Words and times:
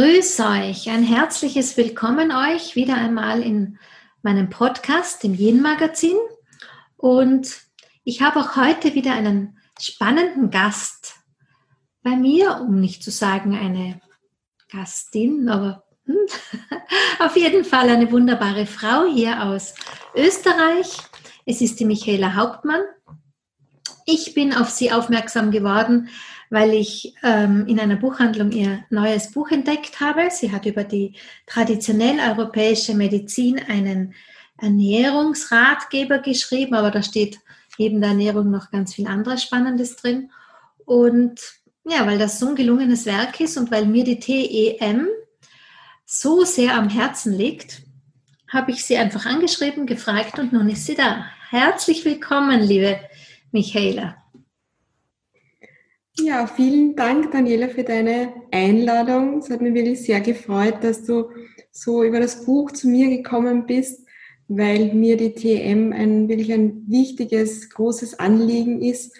Grüß 0.00 0.40
euch, 0.40 0.88
ein 0.88 1.02
herzliches 1.02 1.76
Willkommen 1.76 2.32
euch 2.32 2.74
wieder 2.74 2.94
einmal 2.94 3.42
in 3.42 3.78
meinem 4.22 4.48
Podcast, 4.48 5.22
dem 5.22 5.34
Yin 5.34 5.60
Magazin. 5.60 6.16
Und 6.96 7.60
ich 8.02 8.22
habe 8.22 8.40
auch 8.40 8.56
heute 8.56 8.94
wieder 8.94 9.12
einen 9.12 9.58
spannenden 9.78 10.50
Gast 10.50 11.16
bei 12.02 12.16
mir, 12.16 12.62
um 12.62 12.80
nicht 12.80 13.04
zu 13.04 13.10
sagen 13.10 13.54
eine 13.54 14.00
Gastin, 14.72 15.50
aber 15.50 15.84
hm, 16.06 16.16
auf 17.18 17.36
jeden 17.36 17.66
Fall 17.66 17.90
eine 17.90 18.10
wunderbare 18.10 18.64
Frau 18.64 19.04
hier 19.04 19.42
aus 19.42 19.74
Österreich. 20.14 20.96
Es 21.44 21.60
ist 21.60 21.78
die 21.78 21.84
Michaela 21.84 22.36
Hauptmann. 22.36 22.80
Ich 24.12 24.34
bin 24.34 24.52
auf 24.52 24.70
sie 24.70 24.90
aufmerksam 24.90 25.52
geworden, 25.52 26.08
weil 26.48 26.74
ich 26.74 27.14
ähm, 27.22 27.66
in 27.68 27.78
einer 27.78 27.94
Buchhandlung 27.94 28.50
ihr 28.50 28.80
neues 28.90 29.30
Buch 29.30 29.52
entdeckt 29.52 30.00
habe. 30.00 30.30
Sie 30.32 30.50
hat 30.50 30.66
über 30.66 30.82
die 30.82 31.14
traditionell 31.46 32.18
europäische 32.18 32.94
Medizin 32.94 33.60
einen 33.68 34.14
Ernährungsratgeber 34.58 36.18
geschrieben, 36.18 36.74
aber 36.74 36.90
da 36.90 37.04
steht 37.04 37.38
neben 37.78 38.00
der 38.00 38.10
Ernährung 38.10 38.50
noch 38.50 38.72
ganz 38.72 38.94
viel 38.94 39.06
anderes 39.06 39.44
Spannendes 39.44 39.94
drin. 39.94 40.32
Und 40.84 41.40
ja, 41.84 42.04
weil 42.04 42.18
das 42.18 42.40
so 42.40 42.48
ein 42.48 42.56
gelungenes 42.56 43.06
Werk 43.06 43.38
ist 43.38 43.56
und 43.56 43.70
weil 43.70 43.86
mir 43.86 44.02
die 44.02 44.18
TEM 44.18 45.06
so 46.04 46.44
sehr 46.44 46.74
am 46.74 46.88
Herzen 46.88 47.32
liegt, 47.32 47.82
habe 48.48 48.72
ich 48.72 48.84
sie 48.84 48.96
einfach 48.96 49.24
angeschrieben, 49.24 49.86
gefragt 49.86 50.40
und 50.40 50.52
nun 50.52 50.68
ist 50.68 50.86
sie 50.86 50.96
da. 50.96 51.26
Herzlich 51.50 52.04
willkommen, 52.04 52.60
liebe 52.60 52.98
Michaela. 53.52 54.16
Ja, 56.18 56.46
vielen 56.46 56.96
Dank, 56.96 57.32
Daniela, 57.32 57.68
für 57.68 57.84
deine 57.84 58.32
Einladung. 58.50 59.38
Es 59.38 59.50
hat 59.50 59.60
mich 59.60 59.74
wirklich 59.74 60.02
sehr 60.02 60.20
gefreut, 60.20 60.82
dass 60.82 61.04
du 61.04 61.30
so 61.70 62.02
über 62.02 62.20
das 62.20 62.44
Buch 62.44 62.72
zu 62.72 62.88
mir 62.88 63.08
gekommen 63.08 63.66
bist, 63.66 64.06
weil 64.48 64.92
mir 64.92 65.16
die 65.16 65.34
TM 65.34 65.92
ein 65.92 66.28
wirklich 66.28 66.52
ein 66.52 66.84
wichtiges, 66.88 67.70
großes 67.70 68.18
Anliegen 68.18 68.82
ist, 68.82 69.16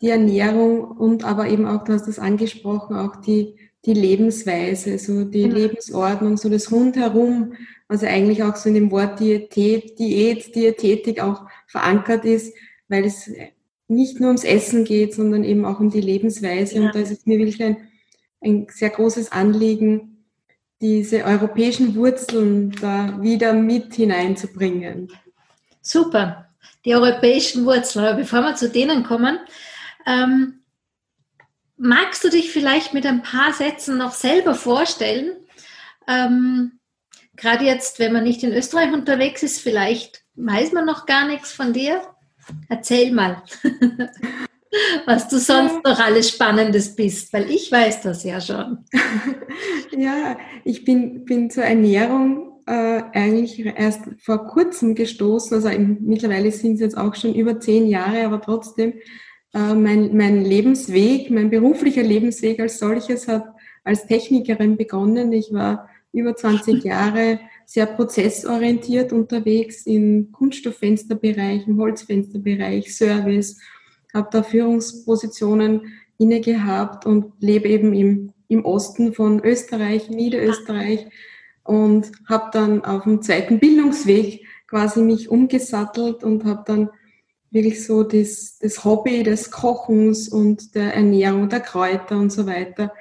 die 0.00 0.08
Ernährung 0.08 0.82
und 0.82 1.24
aber 1.24 1.48
eben 1.48 1.66
auch, 1.66 1.84
du 1.84 1.92
hast 1.92 2.08
das 2.08 2.18
angesprochen, 2.18 2.96
auch 2.96 3.16
die, 3.16 3.54
die 3.84 3.94
Lebensweise, 3.94 4.98
so 4.98 5.24
die 5.24 5.46
mhm. 5.46 5.52
Lebensordnung, 5.52 6.36
so 6.36 6.48
das 6.48 6.72
Rundherum, 6.72 7.52
was 7.88 8.02
eigentlich 8.02 8.42
auch 8.42 8.56
so 8.56 8.68
in 8.68 8.74
dem 8.74 8.90
Wort 8.90 9.20
Diätet, 9.20 9.98
Diät, 9.98 10.54
Diätetik 10.54 11.20
auch 11.20 11.46
verankert 11.66 12.24
ist, 12.24 12.54
weil 12.88 13.04
es 13.04 13.30
nicht 13.94 14.20
nur 14.20 14.28
ums 14.28 14.44
Essen 14.44 14.84
geht, 14.84 15.14
sondern 15.14 15.44
eben 15.44 15.64
auch 15.64 15.80
um 15.80 15.90
die 15.90 16.00
Lebensweise. 16.00 16.76
Ja. 16.76 16.82
Und 16.82 16.94
da 16.94 17.00
ist 17.00 17.10
es 17.10 17.26
mir 17.26 17.38
wirklich 17.38 17.62
ein, 17.62 17.76
ein 18.40 18.66
sehr 18.70 18.90
großes 18.90 19.32
Anliegen, 19.32 20.26
diese 20.80 21.24
europäischen 21.24 21.94
Wurzeln 21.94 22.72
da 22.80 23.22
wieder 23.22 23.52
mit 23.52 23.94
hineinzubringen. 23.94 25.12
Super, 25.80 26.48
die 26.84 26.94
europäischen 26.94 27.64
Wurzeln. 27.64 28.04
Aber 28.04 28.18
bevor 28.18 28.40
wir 28.40 28.56
zu 28.56 28.68
denen 28.68 29.04
kommen, 29.04 29.38
ähm, 30.06 30.62
magst 31.76 32.24
du 32.24 32.30
dich 32.30 32.50
vielleicht 32.50 32.94
mit 32.94 33.06
ein 33.06 33.22
paar 33.22 33.52
Sätzen 33.52 33.96
noch 33.96 34.12
selber 34.12 34.54
vorstellen? 34.54 35.36
Ähm, 36.08 36.78
Gerade 37.36 37.64
jetzt, 37.64 37.98
wenn 37.98 38.12
man 38.12 38.24
nicht 38.24 38.42
in 38.42 38.52
Österreich 38.52 38.92
unterwegs 38.92 39.42
ist, 39.42 39.60
vielleicht 39.60 40.22
weiß 40.34 40.72
man 40.72 40.84
noch 40.84 41.06
gar 41.06 41.26
nichts 41.26 41.52
von 41.52 41.72
dir. 41.72 42.02
Erzähl 42.68 43.12
mal, 43.12 43.42
was 45.06 45.28
du 45.28 45.38
sonst 45.38 45.84
noch 45.84 45.98
alles 45.98 46.30
Spannendes 46.30 46.94
bist, 46.94 47.32
weil 47.32 47.50
ich 47.50 47.70
weiß 47.70 48.02
das 48.02 48.24
ja 48.24 48.40
schon. 48.40 48.78
ja, 49.96 50.36
ich 50.64 50.84
bin, 50.84 51.24
bin 51.24 51.50
zur 51.50 51.64
Ernährung 51.64 52.52
äh, 52.66 53.02
eigentlich 53.12 53.64
erst 53.64 54.02
vor 54.18 54.46
kurzem 54.46 54.94
gestoßen. 54.94 55.56
Also 55.56 55.68
im, 55.68 55.98
mittlerweile 56.00 56.50
sind 56.52 56.74
es 56.74 56.80
jetzt 56.80 56.96
auch 56.96 57.14
schon 57.14 57.34
über 57.34 57.60
zehn 57.60 57.86
Jahre, 57.86 58.24
aber 58.24 58.40
trotzdem 58.40 58.94
äh, 59.54 59.74
mein, 59.74 60.16
mein 60.16 60.44
Lebensweg, 60.44 61.30
mein 61.30 61.50
beruflicher 61.50 62.02
Lebensweg 62.02 62.60
als 62.60 62.78
solches 62.78 63.28
hat 63.28 63.44
als 63.84 64.06
Technikerin 64.06 64.76
begonnen. 64.76 65.32
Ich 65.32 65.52
war 65.52 65.88
über 66.12 66.36
20 66.36 66.84
Jahre 66.84 67.40
sehr 67.66 67.86
prozessorientiert 67.86 69.12
unterwegs 69.12 69.86
im 69.86 70.32
Kunststofffensterbereich, 70.32 71.66
im 71.66 71.78
Holzfensterbereich, 71.78 72.94
Service, 72.94 73.58
habe 74.12 74.28
da 74.30 74.42
Führungspositionen 74.42 75.92
inne 76.18 76.40
gehabt 76.40 77.06
und 77.06 77.32
lebe 77.40 77.68
eben 77.68 77.94
im, 77.94 78.32
im 78.48 78.64
Osten 78.64 79.14
von 79.14 79.42
Österreich, 79.42 80.10
Niederösterreich 80.10 81.06
und 81.64 82.12
habe 82.28 82.50
dann 82.52 82.84
auf 82.84 83.04
dem 83.04 83.22
zweiten 83.22 83.58
Bildungsweg 83.58 84.46
quasi 84.66 85.00
mich 85.00 85.28
umgesattelt 85.30 86.24
und 86.24 86.44
habe 86.44 86.62
dann 86.66 86.90
wirklich 87.50 87.84
so 87.84 88.02
das, 88.02 88.58
das 88.60 88.84
Hobby 88.84 89.22
des 89.22 89.50
Kochens 89.50 90.28
und 90.28 90.74
der 90.74 90.94
Ernährung, 90.94 91.48
der 91.48 91.60
Kräuter 91.60 92.18
und 92.18 92.32
so 92.32 92.46
weiter 92.46 92.92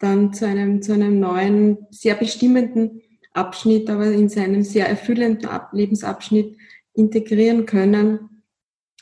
dann 0.00 0.32
zu 0.32 0.46
einem, 0.46 0.82
zu 0.82 0.94
einem 0.94 1.20
neuen, 1.20 1.86
sehr 1.90 2.14
bestimmenden 2.14 3.02
Abschnitt, 3.32 3.88
aber 3.88 4.06
in 4.06 4.28
seinem 4.28 4.62
sehr 4.62 4.88
erfüllenden 4.88 5.48
Lebensabschnitt 5.72 6.56
integrieren 6.94 7.66
können, 7.66 8.42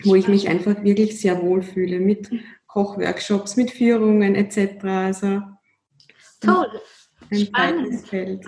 wo 0.04 0.14
ich 0.14 0.28
mich 0.28 0.48
einfach 0.48 0.82
wirklich 0.84 1.20
sehr 1.20 1.42
wohl 1.42 1.62
fühle 1.62 1.98
mit 1.98 2.30
Kochworkshops, 2.66 3.56
mit 3.56 3.70
Führungen 3.70 4.34
etc. 4.34 4.84
Also 4.84 5.42
Toll. 6.40 6.80
Ein 7.30 7.38
Spannend. 7.46 8.08
Feld. 8.08 8.44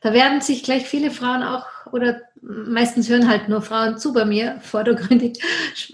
Da 0.00 0.12
werden 0.12 0.40
sich 0.40 0.62
gleich 0.62 0.86
viele 0.86 1.10
Frauen 1.10 1.42
auch, 1.42 1.66
oder 1.92 2.22
meistens 2.40 3.08
hören 3.08 3.28
halt 3.28 3.48
nur 3.48 3.60
Frauen 3.60 3.98
zu 3.98 4.12
bei 4.12 4.24
mir, 4.24 4.58
vordergründig 4.62 5.42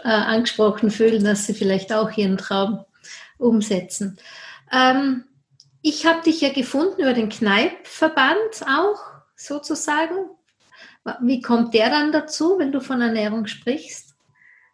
äh, 0.05 0.09
angesprochen 0.09 0.91
fühlen, 0.91 1.25
dass 1.25 1.47
sie 1.47 1.55
vielleicht 1.55 1.93
auch 1.93 2.17
ihren 2.17 2.37
Traum 2.37 2.85
umsetzen. 3.39 4.19
Ähm, 4.71 5.25
ich 5.81 6.07
habe 6.07 6.23
dich 6.23 6.41
ja 6.41 6.53
gefunden 6.53 7.01
über 7.01 7.13
den 7.13 7.29
Kneipverband 7.29 8.63
auch 8.69 9.12
sozusagen. 9.47 10.15
Wie 11.21 11.41
kommt 11.41 11.75
der 11.75 11.91
dann 11.91 12.13
dazu, 12.13 12.59
wenn 12.59 12.73
du 12.73 12.81
von 12.81 13.01
Ernährung 13.01 13.47
sprichst? 13.47 14.15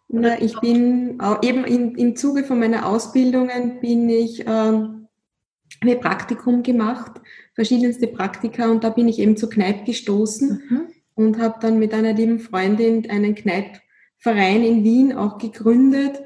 Na, 0.08 0.40
ich 0.40 0.58
bin 0.60 1.20
eben 1.42 1.64
in, 1.64 1.94
im 1.96 2.16
Zuge 2.16 2.44
von 2.44 2.58
meiner 2.58 2.86
Ausbildungen 2.86 3.80
bin 3.80 4.08
ich 4.08 4.44
ähm, 4.46 5.08
ein 5.82 6.00
Praktikum 6.00 6.62
gemacht, 6.62 7.20
verschiedenste 7.54 8.06
Praktika 8.06 8.70
und 8.70 8.84
da 8.84 8.90
bin 8.90 9.08
ich 9.08 9.18
eben 9.18 9.36
zu 9.36 9.48
Kneipp 9.48 9.84
gestoßen 9.84 10.62
mhm. 10.68 10.88
und 11.14 11.38
habe 11.38 11.58
dann 11.60 11.78
mit 11.78 11.92
einer 11.92 12.14
lieben 12.14 12.40
Freundin 12.40 13.08
einen 13.10 13.34
Kneippverein 13.34 14.64
in 14.64 14.84
Wien 14.84 15.12
auch 15.12 15.36
gegründet 15.36 16.22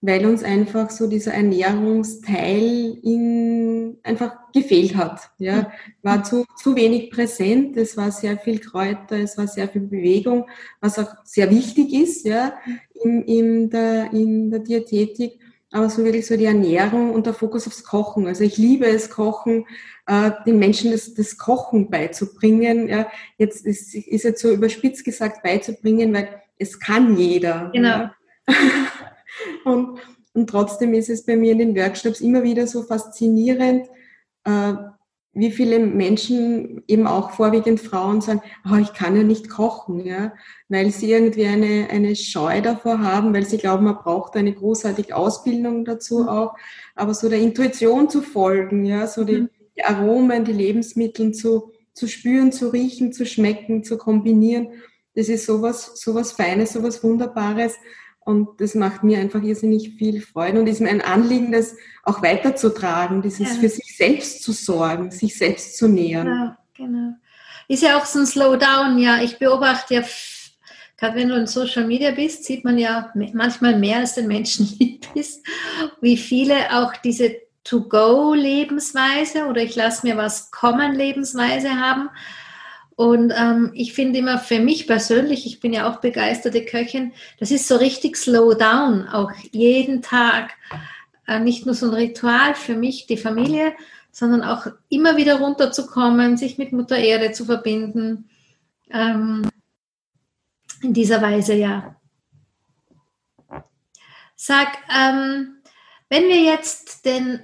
weil 0.00 0.26
uns 0.26 0.42
einfach 0.42 0.90
so 0.90 1.08
dieser 1.08 1.32
Ernährungsteil 1.32 2.98
in, 3.02 3.96
einfach 4.02 4.52
gefehlt 4.52 4.94
hat. 4.94 5.30
Ja, 5.38 5.72
war 6.02 6.22
zu, 6.22 6.44
zu 6.56 6.76
wenig 6.76 7.10
präsent. 7.10 7.76
Es 7.76 7.96
war 7.96 8.10
sehr 8.12 8.36
viel 8.38 8.58
Kräuter, 8.58 9.16
es 9.16 9.38
war 9.38 9.46
sehr 9.46 9.68
viel 9.68 9.82
Bewegung, 9.82 10.46
was 10.80 10.98
auch 10.98 11.08
sehr 11.24 11.50
wichtig 11.50 11.92
ist, 11.92 12.26
ja, 12.26 12.54
in, 13.02 13.22
in 13.22 13.70
der, 13.70 14.12
in 14.12 14.50
der 14.50 14.60
Diätetik. 14.60 15.40
Aber 15.72 15.90
so 15.90 16.04
wirklich 16.04 16.26
so 16.26 16.36
die 16.36 16.44
Ernährung 16.44 17.12
und 17.12 17.26
der 17.26 17.34
Fokus 17.34 17.66
aufs 17.66 17.82
Kochen. 17.82 18.26
Also 18.26 18.44
ich 18.44 18.56
liebe 18.56 18.86
es, 18.86 19.10
Kochen, 19.10 19.66
äh, 20.06 20.30
den 20.46 20.58
Menschen 20.58 20.92
das, 20.92 21.14
das 21.14 21.36
Kochen 21.36 21.90
beizubringen. 21.90 22.88
Ja, 22.88 23.08
jetzt 23.36 23.66
ist, 23.66 23.94
ist 23.94 24.22
jetzt 24.22 24.40
so 24.40 24.52
überspitzt 24.52 25.04
gesagt 25.04 25.42
beizubringen, 25.42 26.14
weil 26.14 26.28
es 26.58 26.78
kann 26.78 27.16
jeder. 27.16 27.70
Genau. 27.72 27.88
Ja. 27.88 28.14
Und, 29.64 29.98
und 30.34 30.50
trotzdem 30.50 30.94
ist 30.94 31.10
es 31.10 31.24
bei 31.24 31.36
mir 31.36 31.52
in 31.52 31.58
den 31.58 31.76
Workshops 31.76 32.20
immer 32.20 32.42
wieder 32.42 32.66
so 32.66 32.82
faszinierend, 32.82 33.86
äh, 34.44 34.74
wie 35.38 35.50
viele 35.50 35.78
Menschen, 35.78 36.82
eben 36.88 37.06
auch 37.06 37.32
vorwiegend 37.32 37.78
Frauen, 37.78 38.22
sagen, 38.22 38.40
oh, 38.70 38.76
ich 38.76 38.94
kann 38.94 39.14
ja 39.14 39.22
nicht 39.22 39.50
kochen, 39.50 40.00
ja, 40.00 40.32
weil 40.70 40.90
sie 40.90 41.12
irgendwie 41.12 41.44
eine, 41.44 41.88
eine 41.90 42.16
Scheu 42.16 42.62
davor 42.62 43.00
haben, 43.00 43.34
weil 43.34 43.44
sie 43.44 43.58
glauben, 43.58 43.84
man 43.84 43.98
braucht 43.98 44.34
eine 44.34 44.54
großartige 44.54 45.14
Ausbildung 45.14 45.84
dazu 45.84 46.20
mhm. 46.20 46.28
auch, 46.28 46.56
aber 46.94 47.12
so 47.12 47.28
der 47.28 47.38
Intuition 47.38 48.08
zu 48.08 48.22
folgen, 48.22 48.86
ja, 48.86 49.06
so 49.06 49.24
die, 49.24 49.42
mhm. 49.42 49.50
die 49.76 49.84
Aromen, 49.84 50.46
die 50.46 50.54
Lebensmittel 50.54 51.32
zu, 51.32 51.70
zu 51.92 52.08
spüren, 52.08 52.50
zu 52.50 52.68
riechen, 52.70 53.12
zu 53.12 53.26
schmecken, 53.26 53.84
zu 53.84 53.98
kombinieren, 53.98 54.68
das 55.14 55.28
ist 55.28 55.44
sowas, 55.44 55.92
sowas 55.96 56.32
Feines, 56.32 56.72
sowas 56.72 57.04
Wunderbares, 57.04 57.74
und 58.26 58.60
das 58.60 58.74
macht 58.74 59.04
mir 59.04 59.20
einfach 59.20 59.40
irrsinnig 59.40 59.94
viel 59.98 60.20
Freude 60.20 60.58
und 60.58 60.66
ist 60.66 60.80
mir 60.80 60.88
ein 60.88 61.00
Anliegen, 61.00 61.52
das 61.52 61.76
auch 62.02 62.22
weiterzutragen, 62.22 63.22
dieses 63.22 63.54
ja. 63.54 63.60
für 63.60 63.68
sich 63.68 63.96
selbst 63.96 64.42
zu 64.42 64.50
sorgen, 64.50 65.12
sich 65.12 65.38
selbst 65.38 65.78
zu 65.78 65.86
nähern. 65.86 66.26
Genau, 66.74 66.90
genau. 66.90 67.14
Ist 67.68 67.84
ja 67.84 67.96
auch 67.96 68.04
so 68.04 68.18
ein 68.18 68.26
Slowdown, 68.26 68.98
ja. 68.98 69.22
Ich 69.22 69.38
beobachte 69.38 69.94
ja, 69.94 70.02
gerade 70.96 71.14
wenn 71.14 71.28
du 71.28 71.36
in 71.36 71.46
Social 71.46 71.86
Media 71.86 72.10
bist, 72.10 72.42
sieht 72.42 72.64
man 72.64 72.78
ja 72.78 73.12
manchmal 73.14 73.78
mehr 73.78 73.98
als 73.98 74.16
den 74.16 74.26
Menschen 74.26 74.74
lieb 74.80 75.06
ist, 75.14 75.46
wie 76.00 76.16
viele 76.16 76.76
auch 76.76 76.96
diese 76.96 77.36
To-Go-Lebensweise 77.62 79.46
oder 79.46 79.62
ich 79.62 79.76
lasse 79.76 80.04
mir 80.04 80.16
was 80.16 80.50
kommen 80.50 80.96
Lebensweise 80.96 81.70
haben. 81.70 82.10
Und 82.96 83.32
ähm, 83.36 83.72
ich 83.74 83.92
finde 83.92 84.18
immer 84.18 84.38
für 84.38 84.58
mich 84.58 84.86
persönlich, 84.86 85.44
ich 85.44 85.60
bin 85.60 85.74
ja 85.74 85.88
auch 85.88 86.00
begeisterte 86.00 86.64
Köchin, 86.64 87.12
das 87.38 87.50
ist 87.50 87.68
so 87.68 87.76
richtig 87.76 88.16
slow 88.16 88.54
down, 88.54 89.06
auch 89.06 89.30
jeden 89.52 90.00
Tag. 90.00 90.54
Äh, 91.28 91.40
nicht 91.40 91.66
nur 91.66 91.74
so 91.74 91.86
ein 91.86 91.94
Ritual 91.94 92.54
für 92.54 92.74
mich, 92.74 93.06
die 93.06 93.18
Familie, 93.18 93.74
sondern 94.10 94.42
auch 94.42 94.66
immer 94.88 95.18
wieder 95.18 95.40
runterzukommen, 95.40 96.38
sich 96.38 96.56
mit 96.56 96.72
Mutter 96.72 96.96
Erde 96.96 97.32
zu 97.32 97.44
verbinden. 97.44 98.30
Ähm, 98.90 99.46
in 100.82 100.94
dieser 100.94 101.20
Weise, 101.20 101.52
ja. 101.54 101.96
Sag, 104.36 104.68
ähm, 104.94 105.58
wenn 106.08 106.28
wir 106.28 106.40
jetzt 106.40 107.04
den, 107.04 107.40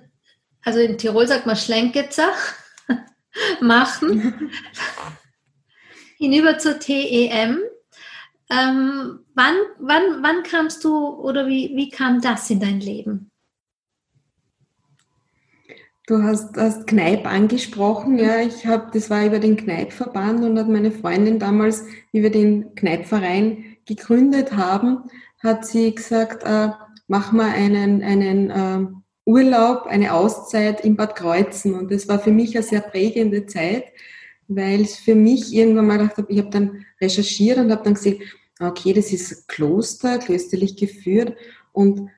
also 0.64 0.78
in 0.80 0.96
Tirol 0.96 1.26
sagt 1.26 1.44
man 1.44 1.56
Schlenketzer, 1.56 2.32
machen, 3.60 4.50
hinüber 6.22 6.56
zur 6.56 6.78
TEM, 6.78 7.58
ähm, 8.48 9.18
wann, 9.34 9.54
wann, 9.80 10.22
wann 10.22 10.42
kamst 10.44 10.84
du 10.84 11.08
oder 11.08 11.48
wie, 11.48 11.72
wie 11.74 11.88
kam 11.88 12.20
das 12.20 12.48
in 12.48 12.60
dein 12.60 12.78
Leben? 12.78 13.30
Du 16.06 16.22
hast, 16.22 16.56
hast 16.56 16.86
Kneip 16.86 17.26
angesprochen, 17.26 18.18
ja. 18.18 18.40
Ich 18.40 18.66
habe, 18.66 18.90
das 18.92 19.10
war 19.10 19.26
über 19.26 19.40
den 19.40 19.56
Kneipverband 19.56 20.44
und 20.44 20.58
hat 20.58 20.68
meine 20.68 20.92
Freundin 20.92 21.40
damals, 21.40 21.84
wie 22.12 22.22
wir 22.22 22.30
den 22.30 22.74
Kneipverein 22.76 23.76
gegründet 23.84 24.52
haben, 24.52 25.04
hat 25.42 25.66
sie 25.66 25.92
gesagt, 25.92 26.44
äh, 26.44 26.70
mach 27.08 27.32
mal 27.32 27.50
einen, 27.50 28.02
einen 28.02 28.50
äh, 28.50 28.86
Urlaub, 29.24 29.86
eine 29.86 30.12
Auszeit 30.12 30.84
in 30.84 30.96
Bad 30.96 31.16
Kreuzen. 31.16 31.74
Und 31.74 31.90
das 31.90 32.06
war 32.06 32.20
für 32.20 32.32
mich 32.32 32.54
eine 32.54 32.64
sehr 32.64 32.80
prägende 32.80 33.46
Zeit, 33.46 33.84
weil 34.56 34.82
es 34.82 34.96
für 34.96 35.14
mich 35.14 35.52
irgendwann 35.52 35.86
mal 35.86 35.98
gedacht 35.98 36.18
habe, 36.18 36.32
ich 36.32 36.38
habe 36.38 36.50
dann 36.50 36.84
recherchiert 37.00 37.58
und 37.58 37.70
habe 37.70 37.84
dann 37.84 37.94
gesehen, 37.94 38.22
okay, 38.60 38.92
das 38.92 39.12
ist 39.12 39.48
Kloster, 39.48 40.18
klösterlich 40.18 40.76
geführt. 40.76 41.36
Und 41.72 42.10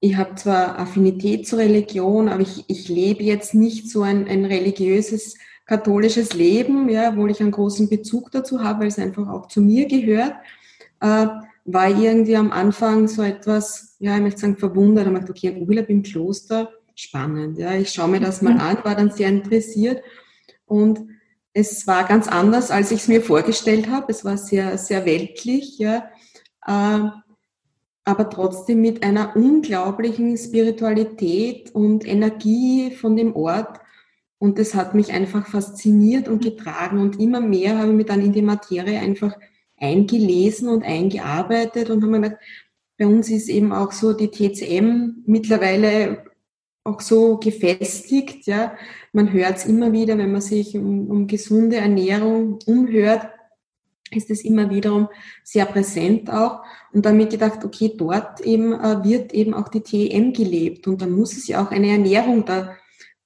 ich 0.00 0.16
habe 0.16 0.34
zwar 0.34 0.78
Affinität 0.78 1.46
zur 1.46 1.58
Religion, 1.58 2.28
aber 2.28 2.42
ich, 2.42 2.64
ich 2.68 2.88
lebe 2.88 3.22
jetzt 3.22 3.54
nicht 3.54 3.90
so 3.90 4.02
ein, 4.02 4.26
ein 4.26 4.44
religiöses 4.46 5.36
katholisches 5.66 6.32
Leben, 6.32 6.88
ja, 6.88 7.10
obwohl 7.10 7.30
ich 7.30 7.40
einen 7.40 7.52
großen 7.52 7.88
Bezug 7.88 8.32
dazu 8.32 8.62
habe, 8.62 8.80
weil 8.80 8.88
es 8.88 8.98
einfach 8.98 9.28
auch 9.28 9.46
zu 9.46 9.60
mir 9.60 9.86
gehört, 9.86 10.34
äh, 11.00 11.26
war 11.64 11.88
irgendwie 11.88 12.36
am 12.36 12.50
Anfang 12.50 13.06
so 13.06 13.22
etwas, 13.22 13.96
ja, 14.00 14.16
ich 14.16 14.22
möchte 14.22 14.40
sagen, 14.40 14.56
verwundert. 14.56 15.06
Ich 15.06 15.12
dachte, 15.12 15.30
okay, 15.30 15.48
ein 15.48 15.68
Urlaub 15.68 15.88
im 15.88 16.02
Kloster, 16.02 16.70
spannend, 16.94 17.58
ja, 17.58 17.74
ich 17.74 17.90
schaue 17.90 18.08
mir 18.08 18.20
das 18.20 18.42
mal 18.42 18.58
an, 18.58 18.78
war 18.82 18.96
dann 18.96 19.10
sehr 19.10 19.28
interessiert. 19.28 20.02
Und 20.66 21.00
es 21.52 21.86
war 21.86 22.04
ganz 22.04 22.28
anders, 22.28 22.70
als 22.70 22.90
ich 22.90 23.00
es 23.00 23.08
mir 23.08 23.22
vorgestellt 23.22 23.88
habe. 23.88 24.06
Es 24.12 24.24
war 24.24 24.36
sehr, 24.36 24.78
sehr 24.78 25.04
weltlich, 25.04 25.78
ja. 25.78 26.10
Äh, 26.66 27.10
aber 28.04 28.30
trotzdem 28.30 28.80
mit 28.80 29.02
einer 29.02 29.36
unglaublichen 29.36 30.36
Spiritualität 30.36 31.74
und 31.74 32.06
Energie 32.06 32.92
von 32.92 33.16
dem 33.16 33.36
Ort. 33.36 33.80
Und 34.38 34.58
das 34.58 34.74
hat 34.74 34.94
mich 34.94 35.12
einfach 35.12 35.46
fasziniert 35.46 36.28
und 36.28 36.42
getragen. 36.42 36.98
Und 36.98 37.20
immer 37.20 37.40
mehr 37.40 37.78
habe 37.78 37.90
ich 37.90 37.96
mich 37.96 38.06
dann 38.06 38.24
in 38.24 38.32
die 38.32 38.42
Materie 38.42 38.98
einfach 38.98 39.36
eingelesen 39.76 40.68
und 40.68 40.82
eingearbeitet 40.82 41.90
und 41.90 42.02
habe 42.02 42.12
mir 42.12 42.20
gedacht, 42.20 42.40
bei 42.98 43.06
uns 43.06 43.30
ist 43.30 43.48
eben 43.48 43.72
auch 43.72 43.92
so 43.92 44.12
die 44.12 44.30
TCM 44.30 45.22
mittlerweile 45.26 46.24
auch 46.84 47.00
so 47.00 47.38
gefestigt. 47.38 48.46
Ja. 48.46 48.76
Man 49.12 49.32
hört 49.32 49.58
es 49.58 49.66
immer 49.66 49.92
wieder, 49.92 50.16
wenn 50.18 50.32
man 50.32 50.40
sich 50.40 50.76
um, 50.76 51.10
um 51.10 51.26
gesunde 51.26 51.76
Ernährung 51.76 52.58
umhört, 52.66 53.28
ist 54.12 54.30
es 54.30 54.44
immer 54.44 54.70
wiederum 54.70 55.08
sehr 55.44 55.66
präsent 55.66 56.30
auch. 56.30 56.62
Und 56.92 57.06
damit 57.06 57.30
gedacht, 57.30 57.64
okay, 57.64 57.92
dort 57.96 58.40
eben 58.40 58.72
äh, 58.72 59.04
wird 59.04 59.32
eben 59.32 59.54
auch 59.54 59.68
die 59.68 59.82
TEM 59.82 60.32
gelebt 60.32 60.88
und 60.88 61.00
dann 61.00 61.12
muss 61.12 61.36
es 61.36 61.46
ja 61.46 61.62
auch 61.64 61.70
eine 61.70 61.90
Ernährung 61.90 62.44
da, 62.44 62.76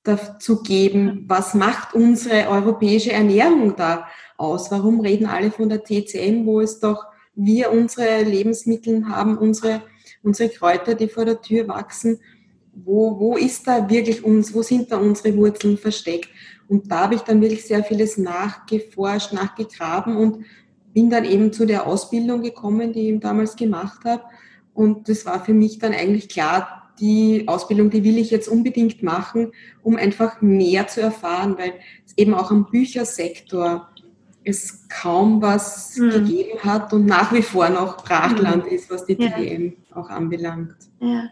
dazu 0.02 0.62
geben. 0.62 1.24
Was 1.26 1.54
macht 1.54 1.94
unsere 1.94 2.48
europäische 2.48 3.12
Ernährung 3.12 3.74
da 3.76 4.06
aus? 4.36 4.70
Warum 4.70 5.00
reden 5.00 5.26
alle 5.26 5.50
von 5.50 5.68
der 5.68 5.84
TCM, 5.84 6.44
wo 6.44 6.60
es 6.60 6.80
doch 6.80 7.04
wir 7.34 7.72
unsere 7.72 8.22
Lebensmittel 8.22 9.08
haben, 9.08 9.38
unsere, 9.38 9.82
unsere 10.22 10.50
Kräuter, 10.50 10.94
die 10.94 11.08
vor 11.08 11.24
der 11.24 11.40
Tür 11.40 11.66
wachsen? 11.68 12.20
Wo, 12.74 13.18
wo 13.18 13.36
ist 13.36 13.66
da 13.66 13.88
wirklich 13.88 14.24
uns, 14.24 14.52
wo 14.54 14.62
sind 14.62 14.90
da 14.90 14.98
unsere 14.98 15.36
Wurzeln 15.36 15.78
versteckt? 15.78 16.28
Und 16.68 16.90
da 16.90 17.02
habe 17.02 17.14
ich 17.14 17.20
dann 17.22 17.40
wirklich 17.40 17.64
sehr 17.64 17.84
vieles 17.84 18.16
nachgeforscht, 18.16 19.32
nachgegraben 19.32 20.16
und 20.16 20.44
bin 20.92 21.10
dann 21.10 21.24
eben 21.24 21.52
zu 21.52 21.66
der 21.66 21.86
Ausbildung 21.86 22.42
gekommen, 22.42 22.92
die 22.92 23.00
ich 23.00 23.08
eben 23.08 23.20
damals 23.20 23.56
gemacht 23.56 24.04
habe. 24.04 24.22
Und 24.72 25.08
das 25.08 25.26
war 25.26 25.44
für 25.44 25.54
mich 25.54 25.78
dann 25.78 25.92
eigentlich 25.92 26.28
klar, 26.28 26.92
die 27.00 27.44
Ausbildung, 27.48 27.90
die 27.90 28.04
will 28.04 28.18
ich 28.18 28.30
jetzt 28.30 28.48
unbedingt 28.48 29.02
machen, 29.02 29.52
um 29.82 29.96
einfach 29.96 30.40
mehr 30.40 30.86
zu 30.86 31.00
erfahren, 31.00 31.56
weil 31.58 31.74
es 32.06 32.16
eben 32.16 32.34
auch 32.34 32.50
am 32.50 32.70
Büchersektor 32.70 33.88
es 34.44 34.86
kaum 34.88 35.40
was 35.40 35.96
mhm. 35.96 36.10
gegeben 36.10 36.58
hat 36.62 36.92
und 36.92 37.06
nach 37.06 37.32
wie 37.32 37.42
vor 37.42 37.68
noch 37.70 37.96
Brachland 38.04 38.66
mhm. 38.66 38.72
ist, 38.72 38.90
was 38.90 39.06
die 39.06 39.16
TGM 39.16 39.72
ja. 39.90 39.96
auch 39.96 40.10
anbelangt. 40.10 40.76
Ja, 41.00 41.30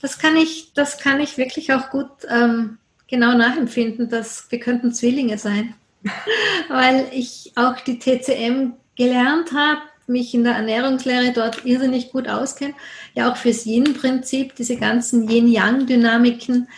das 0.00 0.18
kann 0.18 0.36
ich, 0.36 0.72
das 0.74 0.98
kann 0.98 1.20
ich 1.20 1.38
wirklich 1.38 1.72
auch 1.72 1.90
gut 1.90 2.10
ähm, 2.28 2.78
genau 3.08 3.34
nachempfinden, 3.34 4.08
dass 4.08 4.50
wir 4.50 4.60
könnten 4.60 4.92
Zwillinge 4.92 5.38
sein. 5.38 5.74
weil 6.68 7.08
ich 7.12 7.52
auch 7.56 7.78
die 7.80 7.98
TCM 7.98 8.72
gelernt 8.96 9.52
habe, 9.52 9.82
mich 10.06 10.34
in 10.34 10.44
der 10.44 10.54
Ernährungslehre 10.54 11.32
dort 11.32 11.64
irrsinnig 11.64 12.10
gut 12.10 12.28
auskenne, 12.28 12.74
ja 13.14 13.30
auch 13.30 13.36
fürs 13.36 13.64
Yin-Prinzip, 13.64 14.56
diese 14.56 14.76
ganzen 14.76 15.28
Yin-Yang-Dynamiken, 15.28 16.68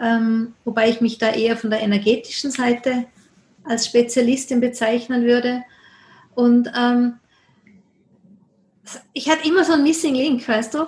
ähm, 0.00 0.54
wobei 0.64 0.90
ich 0.90 1.00
mich 1.00 1.18
da 1.18 1.30
eher 1.30 1.56
von 1.56 1.70
der 1.70 1.80
energetischen 1.80 2.50
Seite 2.50 3.06
als 3.64 3.86
Spezialistin 3.86 4.60
bezeichnen 4.60 5.24
würde. 5.24 5.62
Und 6.34 6.70
ähm, 6.76 7.14
ich 9.12 9.30
hatte 9.30 9.48
immer 9.48 9.64
so 9.64 9.72
ein 9.72 9.84
Missing 9.84 10.14
Link, 10.14 10.46
weißt 10.46 10.74
du, 10.74 10.86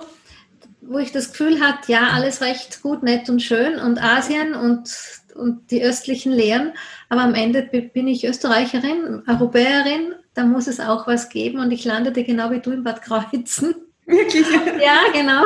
wo 0.87 0.99
ich 0.99 1.11
das 1.11 1.31
Gefühl 1.31 1.59
hatte, 1.61 1.91
ja, 1.91 2.09
alles 2.13 2.41
recht 2.41 2.81
gut, 2.81 3.03
nett 3.03 3.29
und 3.29 3.41
schön 3.41 3.79
und 3.79 4.01
Asien 4.01 4.53
und, 4.53 4.89
und 5.35 5.71
die 5.71 5.83
östlichen 5.83 6.31
Lehren, 6.31 6.73
aber 7.09 7.21
am 7.21 7.33
Ende 7.35 7.63
bin 7.63 8.07
ich 8.07 8.25
Österreicherin, 8.25 9.23
Europäerin 9.27 10.15
da 10.35 10.45
muss 10.45 10.67
es 10.67 10.79
auch 10.79 11.07
was 11.07 11.29
geben. 11.29 11.59
Und 11.59 11.71
ich 11.71 11.83
landete 11.85 12.23
genau 12.23 12.51
wie 12.51 12.59
du 12.59 12.71
in 12.71 12.83
Bad 12.83 13.01
Kreuzen. 13.01 13.75
Wirklich? 14.05 14.45
Ja, 14.79 14.99
genau. 15.11 15.45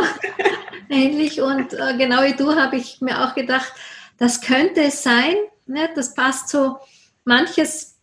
Ähnlich. 0.90 1.42
Und 1.42 1.74
äh, 1.74 1.96
genau 1.98 2.24
wie 2.24 2.34
du 2.34 2.56
habe 2.56 2.76
ich 2.76 3.00
mir 3.00 3.24
auch 3.24 3.36
gedacht, 3.36 3.72
das 4.18 4.42
könnte 4.42 4.82
es 4.82 5.04
sein. 5.04 5.36
Ne? 5.68 5.90
Das 5.96 6.14
passt 6.14 6.50
so, 6.50 6.78
manches 7.24 7.96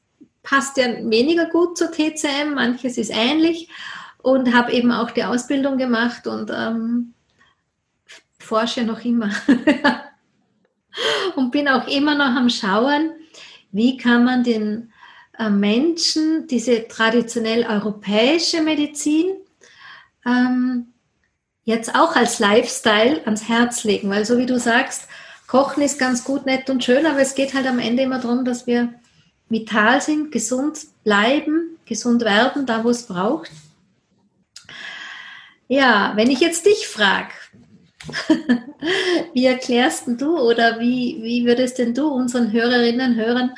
passt 0.43 0.77
ja 0.77 0.87
weniger 1.03 1.47
gut 1.47 1.77
zur 1.77 1.91
TCM, 1.91 2.55
manches 2.55 2.97
ist 2.97 3.11
ähnlich. 3.11 3.69
Und 4.23 4.55
habe 4.55 4.73
eben 4.73 4.93
auch 4.93 5.11
die 5.11 5.25
Ausbildung 5.25 5.77
gemacht 5.77 6.27
und 6.27 6.51
ähm, 6.55 7.15
forsche 8.47 8.85
noch 8.85 9.05
immer. 9.05 9.31
und 11.37 11.51
bin 11.51 11.69
auch 11.69 11.87
immer 11.87 12.15
noch 12.15 12.37
am 12.37 12.49
Schauen, 12.49 13.13
wie 13.73 13.97
kann 13.97 14.25
man 14.25 14.43
den 14.43 14.93
äh, 15.39 15.51
Menschen 15.51 16.47
diese 16.47 16.89
traditionell 16.89 17.67
europäische 17.67 18.63
Medizin 18.63 19.37
ähm, 20.25 20.93
jetzt 21.65 21.95
auch 21.95 22.17
als 22.17 22.39
Lifestyle 22.39 23.21
ans 23.27 23.49
Herz 23.49 23.85
legen. 23.85 24.09
Weil 24.09 24.25
so 24.25 24.39
wie 24.39 24.47
du 24.47 24.59
sagst, 24.59 25.09
Kochen 25.47 25.83
ist 25.83 25.99
ganz 25.99 26.25
gut, 26.25 26.47
nett 26.47 26.71
und 26.71 26.83
schön, 26.83 27.07
aber 27.07 27.21
es 27.21 27.35
geht 27.35 27.55
halt 27.55 27.67
am 27.67 27.79
Ende 27.79 28.03
immer 28.03 28.19
darum, 28.19 28.45
dass 28.45 28.67
wir 28.67 28.95
vital 29.49 30.01
sind, 30.01 30.33
gesund 30.33 30.79
bleiben, 31.05 31.79
gesund 31.85 32.23
werden, 32.23 32.67
da 32.67 32.83
wo 32.83 32.91
es 32.91 33.07
braucht. 33.07 33.51
Ja, 35.69 36.13
wenn 36.17 36.31
ich 36.31 36.41
jetzt 36.41 36.67
dich 36.67 36.87
frage, 36.89 37.33
wie 39.35 39.47
erklärst 39.47 40.05
du 40.07 40.39
oder 40.39 40.79
wie, 40.81 41.19
wie 41.23 41.45
würdest 41.45 41.79
denn 41.79 41.95
du 41.95 42.09
unseren 42.09 42.53
Hörerinnen 42.53 43.13
und 43.13 43.17
Hörern 43.17 43.51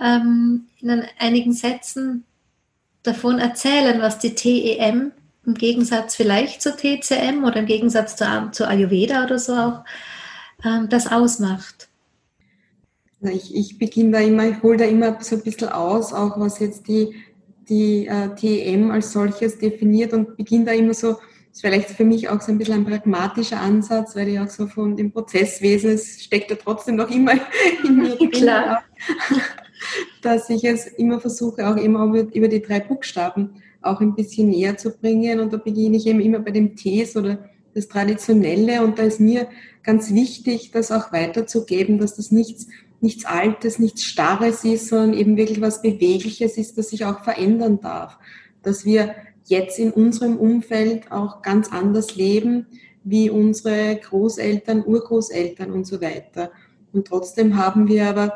ähm, 0.00 0.66
in 0.80 1.04
einigen 1.18 1.52
Sätzen 1.52 2.24
davon 3.02 3.38
erzählen, 3.38 4.00
was 4.00 4.18
die 4.18 4.34
TEM 4.34 5.12
im 5.46 5.54
Gegensatz 5.54 6.16
vielleicht 6.16 6.62
zur 6.62 6.76
TCM 6.76 7.44
oder 7.44 7.56
im 7.56 7.66
Gegensatz 7.66 8.16
zur, 8.16 8.50
zur 8.52 8.68
Ayurveda 8.68 9.24
oder 9.24 9.38
so 9.38 9.54
auch 9.54 9.84
ähm, 10.64 10.88
das 10.88 11.06
ausmacht. 11.06 11.88
Ich, 13.22 13.54
ich 13.54 13.78
beginne 13.78 14.12
da 14.12 14.18
immer, 14.20 14.46
ich 14.46 14.62
hole 14.62 14.78
da 14.78 14.84
immer 14.84 15.18
so 15.20 15.36
ein 15.36 15.42
bisschen 15.42 15.68
aus, 15.68 16.12
auch 16.12 16.38
was 16.38 16.58
jetzt 16.58 16.88
die, 16.88 17.14
die 17.68 18.06
äh, 18.06 18.34
TEM 18.34 18.90
als 18.90 19.12
solches 19.12 19.58
definiert 19.58 20.12
und 20.12 20.36
beginne 20.36 20.66
da 20.66 20.72
immer 20.72 20.94
so 20.94 21.16
ist 21.52 21.60
vielleicht 21.60 21.90
für 21.90 22.04
mich 22.04 22.28
auch 22.28 22.40
so 22.40 22.52
ein 22.52 22.58
bisschen 22.58 22.74
ein 22.74 22.84
pragmatischer 22.84 23.60
Ansatz, 23.60 24.14
weil 24.14 24.28
ich 24.28 24.40
auch 24.40 24.48
so 24.48 24.66
von 24.66 24.96
dem 24.96 25.12
Prozesswesen, 25.12 25.90
es 25.90 26.22
steckt 26.22 26.50
ja 26.50 26.56
trotzdem 26.56 26.96
noch 26.96 27.10
immer 27.10 27.32
in 27.84 27.96
mir 27.96 28.16
drin, 28.16 28.30
Klar. 28.30 28.82
dass 30.22 30.50
ich 30.50 30.64
es 30.64 30.86
immer 30.86 31.20
versuche, 31.20 31.68
auch 31.68 31.76
immer 31.76 32.04
über 32.32 32.48
die 32.48 32.62
drei 32.62 32.80
Buchstaben 32.80 33.62
auch 33.82 34.00
ein 34.00 34.14
bisschen 34.14 34.50
näher 34.50 34.76
zu 34.76 34.90
bringen. 34.90 35.40
Und 35.40 35.52
da 35.52 35.56
beginne 35.56 35.96
ich 35.96 36.06
eben 36.06 36.20
immer 36.20 36.40
bei 36.40 36.50
dem 36.50 36.76
Ts 36.76 37.16
oder 37.16 37.50
das 37.74 37.88
Traditionelle. 37.88 38.84
Und 38.84 38.98
da 38.98 39.04
ist 39.04 39.20
mir 39.20 39.48
ganz 39.82 40.12
wichtig, 40.12 40.70
das 40.72 40.92
auch 40.92 41.12
weiterzugeben, 41.12 41.98
dass 41.98 42.16
das 42.16 42.30
nichts, 42.30 42.66
nichts 43.00 43.24
Altes, 43.24 43.78
nichts 43.78 44.04
Starres 44.04 44.64
ist, 44.64 44.88
sondern 44.88 45.14
eben 45.14 45.36
wirklich 45.36 45.60
was 45.60 45.82
Bewegliches 45.82 46.58
ist, 46.58 46.76
das 46.76 46.90
sich 46.90 47.04
auch 47.04 47.24
verändern 47.24 47.80
darf. 47.80 48.18
Dass 48.62 48.84
wir 48.84 49.14
jetzt 49.50 49.78
in 49.78 49.90
unserem 49.90 50.36
Umfeld 50.36 51.10
auch 51.10 51.42
ganz 51.42 51.70
anders 51.70 52.16
leben 52.16 52.66
wie 53.02 53.30
unsere 53.30 53.96
Großeltern, 53.96 54.84
Urgroßeltern 54.84 55.70
und 55.72 55.86
so 55.86 56.00
weiter. 56.00 56.50
Und 56.92 57.08
trotzdem 57.08 57.56
haben 57.56 57.88
wir 57.88 58.08
aber 58.08 58.32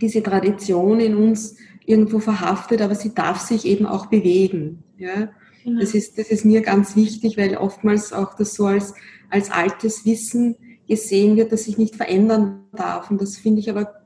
diese 0.00 0.22
Tradition 0.22 1.00
in 1.00 1.16
uns 1.16 1.56
irgendwo 1.84 2.18
verhaftet, 2.18 2.80
aber 2.80 2.94
sie 2.94 3.14
darf 3.14 3.40
sich 3.40 3.66
eben 3.66 3.86
auch 3.86 4.06
bewegen. 4.06 4.82
Ja? 4.98 5.30
Genau. 5.64 5.80
Das, 5.80 5.94
ist, 5.94 6.18
das 6.18 6.28
ist 6.28 6.44
mir 6.44 6.62
ganz 6.62 6.96
wichtig, 6.96 7.36
weil 7.36 7.56
oftmals 7.56 8.12
auch 8.12 8.34
das 8.34 8.54
so 8.54 8.66
als, 8.66 8.94
als 9.30 9.50
altes 9.50 10.06
Wissen 10.06 10.56
gesehen 10.88 11.36
wird, 11.36 11.52
das 11.52 11.64
sich 11.64 11.78
nicht 11.78 11.96
verändern 11.96 12.64
darf. 12.72 13.10
Und 13.10 13.20
das 13.20 13.36
finde 13.36 13.60
ich 13.60 13.70
aber 13.70 14.01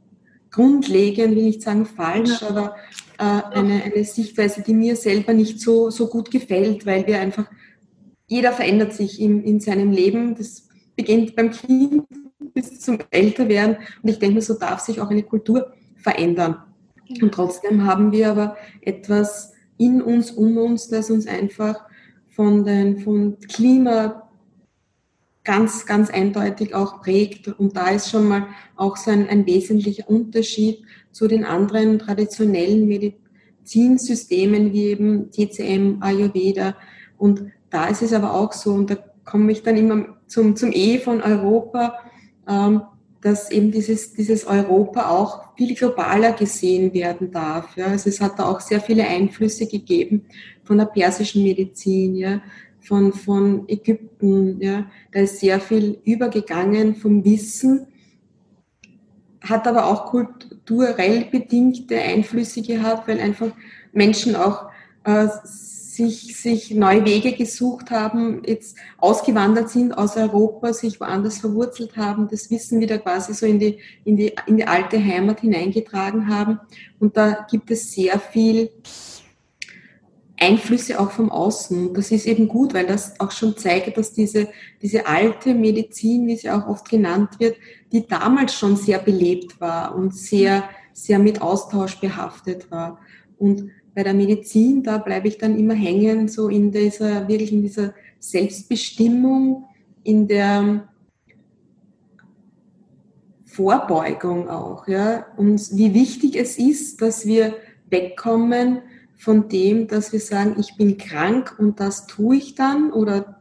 grundlegend, 0.56 1.36
will 1.36 1.48
ich 1.48 1.62
sagen 1.62 1.84
falsch, 1.84 2.42
aber 2.42 2.76
äh, 3.18 3.22
eine, 3.22 3.82
eine 3.82 4.04
Sichtweise, 4.04 4.62
die 4.62 4.72
mir 4.72 4.96
selber 4.96 5.34
nicht 5.34 5.60
so, 5.60 5.90
so 5.90 6.08
gut 6.08 6.30
gefällt, 6.30 6.86
weil 6.86 7.06
wir 7.06 7.20
einfach, 7.20 7.44
jeder 8.26 8.52
verändert 8.52 8.94
sich 8.94 9.20
in, 9.20 9.44
in 9.44 9.60
seinem 9.60 9.90
Leben. 9.90 10.34
Das 10.34 10.66
beginnt 10.96 11.36
beim 11.36 11.50
Kind 11.50 12.04
bis 12.54 12.80
zum 12.80 12.98
Älterwerden. 13.10 13.76
Und 14.02 14.08
ich 14.08 14.18
denke, 14.18 14.40
so 14.40 14.54
darf 14.54 14.80
sich 14.80 14.98
auch 14.98 15.10
eine 15.10 15.24
Kultur 15.24 15.74
verändern. 15.94 16.56
Und 17.20 17.34
trotzdem 17.34 17.84
haben 17.84 18.10
wir 18.10 18.30
aber 18.30 18.56
etwas 18.80 19.52
in 19.76 20.00
uns, 20.00 20.30
um 20.30 20.56
uns, 20.56 20.88
das 20.88 21.10
uns 21.10 21.26
einfach 21.26 21.84
von 22.28 22.64
den, 22.64 22.98
von 22.98 23.38
Klima 23.40 24.25
ganz, 25.46 25.86
ganz 25.86 26.10
eindeutig 26.10 26.74
auch 26.74 27.00
prägt. 27.00 27.48
Und 27.48 27.76
da 27.76 27.88
ist 27.88 28.10
schon 28.10 28.28
mal 28.28 28.48
auch 28.74 28.96
so 28.96 29.10
ein, 29.10 29.28
ein 29.28 29.46
wesentlicher 29.46 30.10
Unterschied 30.10 30.82
zu 31.12 31.28
den 31.28 31.44
anderen 31.44 31.98
traditionellen 31.98 32.86
Medizinsystemen 32.86 34.72
wie 34.72 34.86
eben 34.88 35.30
TCM, 35.30 35.98
Ayurveda. 36.00 36.76
Und 37.16 37.44
da 37.70 37.86
ist 37.86 38.02
es 38.02 38.12
aber 38.12 38.34
auch 38.34 38.52
so, 38.52 38.74
und 38.74 38.90
da 38.90 38.96
komme 39.24 39.52
ich 39.52 39.62
dann 39.62 39.76
immer 39.76 40.16
zum, 40.26 40.56
zum 40.56 40.72
E 40.72 40.98
von 40.98 41.22
Europa, 41.22 41.94
ähm, 42.48 42.82
dass 43.22 43.50
eben 43.50 43.70
dieses, 43.70 44.12
dieses 44.12 44.46
Europa 44.46 45.08
auch 45.08 45.56
viel 45.56 45.74
globaler 45.74 46.32
gesehen 46.32 46.92
werden 46.92 47.30
darf. 47.30 47.76
Ja. 47.76 47.86
Also 47.86 48.08
es 48.08 48.20
hat 48.20 48.38
da 48.38 48.44
auch 48.44 48.60
sehr 48.60 48.80
viele 48.80 49.06
Einflüsse 49.06 49.66
gegeben 49.66 50.26
von 50.64 50.78
der 50.78 50.86
persischen 50.86 51.42
Medizin, 51.42 52.16
ja, 52.16 52.40
von, 52.86 53.12
von 53.12 53.68
Ägypten. 53.68 54.60
Ja. 54.60 54.90
Da 55.12 55.20
ist 55.20 55.40
sehr 55.40 55.60
viel 55.60 55.98
übergegangen 56.04 56.94
vom 56.94 57.24
Wissen, 57.24 57.86
hat 59.40 59.66
aber 59.66 59.86
auch 59.86 60.06
kulturell 60.06 61.26
bedingte 61.30 61.98
Einflüsse 61.98 62.62
gehabt, 62.62 63.08
weil 63.08 63.20
einfach 63.20 63.50
Menschen 63.92 64.36
auch 64.36 64.66
äh, 65.04 65.28
sich, 65.96 66.36
sich 66.36 66.70
neue 66.72 67.04
Wege 67.04 67.32
gesucht 67.32 67.90
haben, 67.90 68.42
jetzt 68.46 68.76
ausgewandert 68.98 69.70
sind 69.70 69.96
aus 69.96 70.16
Europa, 70.16 70.72
sich 70.72 71.00
woanders 71.00 71.38
verwurzelt 71.38 71.96
haben, 71.96 72.28
das 72.28 72.50
Wissen 72.50 72.80
wieder 72.80 72.98
quasi 72.98 73.32
so 73.32 73.46
in 73.46 73.58
die, 73.58 73.78
in 74.04 74.16
die, 74.16 74.34
in 74.46 74.58
die 74.58 74.66
alte 74.66 75.02
Heimat 75.02 75.40
hineingetragen 75.40 76.28
haben. 76.28 76.60
Und 76.98 77.16
da 77.16 77.46
gibt 77.50 77.70
es 77.70 77.92
sehr 77.92 78.18
viel 78.18 78.70
Einflüsse 80.38 81.00
auch 81.00 81.10
vom 81.10 81.30
Außen. 81.30 81.94
Das 81.94 82.10
ist 82.10 82.26
eben 82.26 82.48
gut, 82.48 82.74
weil 82.74 82.86
das 82.86 83.18
auch 83.20 83.30
schon 83.30 83.56
zeigt, 83.56 83.96
dass 83.96 84.12
diese, 84.12 84.48
diese 84.82 85.06
alte 85.06 85.54
Medizin, 85.54 86.26
wie 86.26 86.36
sie 86.36 86.50
auch 86.50 86.66
oft 86.66 86.88
genannt 86.88 87.38
wird, 87.38 87.56
die 87.92 88.06
damals 88.06 88.54
schon 88.54 88.76
sehr 88.76 88.98
belebt 88.98 89.60
war 89.60 89.94
und 89.94 90.14
sehr, 90.14 90.68
sehr 90.92 91.18
mit 91.18 91.40
Austausch 91.40 92.00
behaftet 92.00 92.70
war. 92.70 92.98
Und 93.38 93.70
bei 93.94 94.02
der 94.02 94.14
Medizin, 94.14 94.82
da 94.82 94.98
bleibe 94.98 95.28
ich 95.28 95.38
dann 95.38 95.58
immer 95.58 95.74
hängen, 95.74 96.28
so 96.28 96.48
in 96.48 96.70
dieser, 96.70 97.28
wirklich 97.28 97.52
in 97.52 97.62
dieser 97.62 97.94
Selbstbestimmung, 98.18 99.64
in 100.04 100.28
der 100.28 100.88
Vorbeugung 103.46 104.50
auch, 104.50 104.86
ja, 104.86 105.26
und 105.38 105.74
wie 105.76 105.94
wichtig 105.94 106.36
es 106.36 106.58
ist, 106.58 107.00
dass 107.00 107.24
wir 107.24 107.54
wegkommen 107.88 108.82
von 109.16 109.48
dem, 109.48 109.88
dass 109.88 110.12
wir 110.12 110.20
sagen, 110.20 110.56
ich 110.58 110.76
bin 110.76 110.98
krank 110.98 111.56
und 111.58 111.80
das 111.80 112.06
tue 112.06 112.36
ich 112.36 112.54
dann 112.54 112.92
oder 112.92 113.40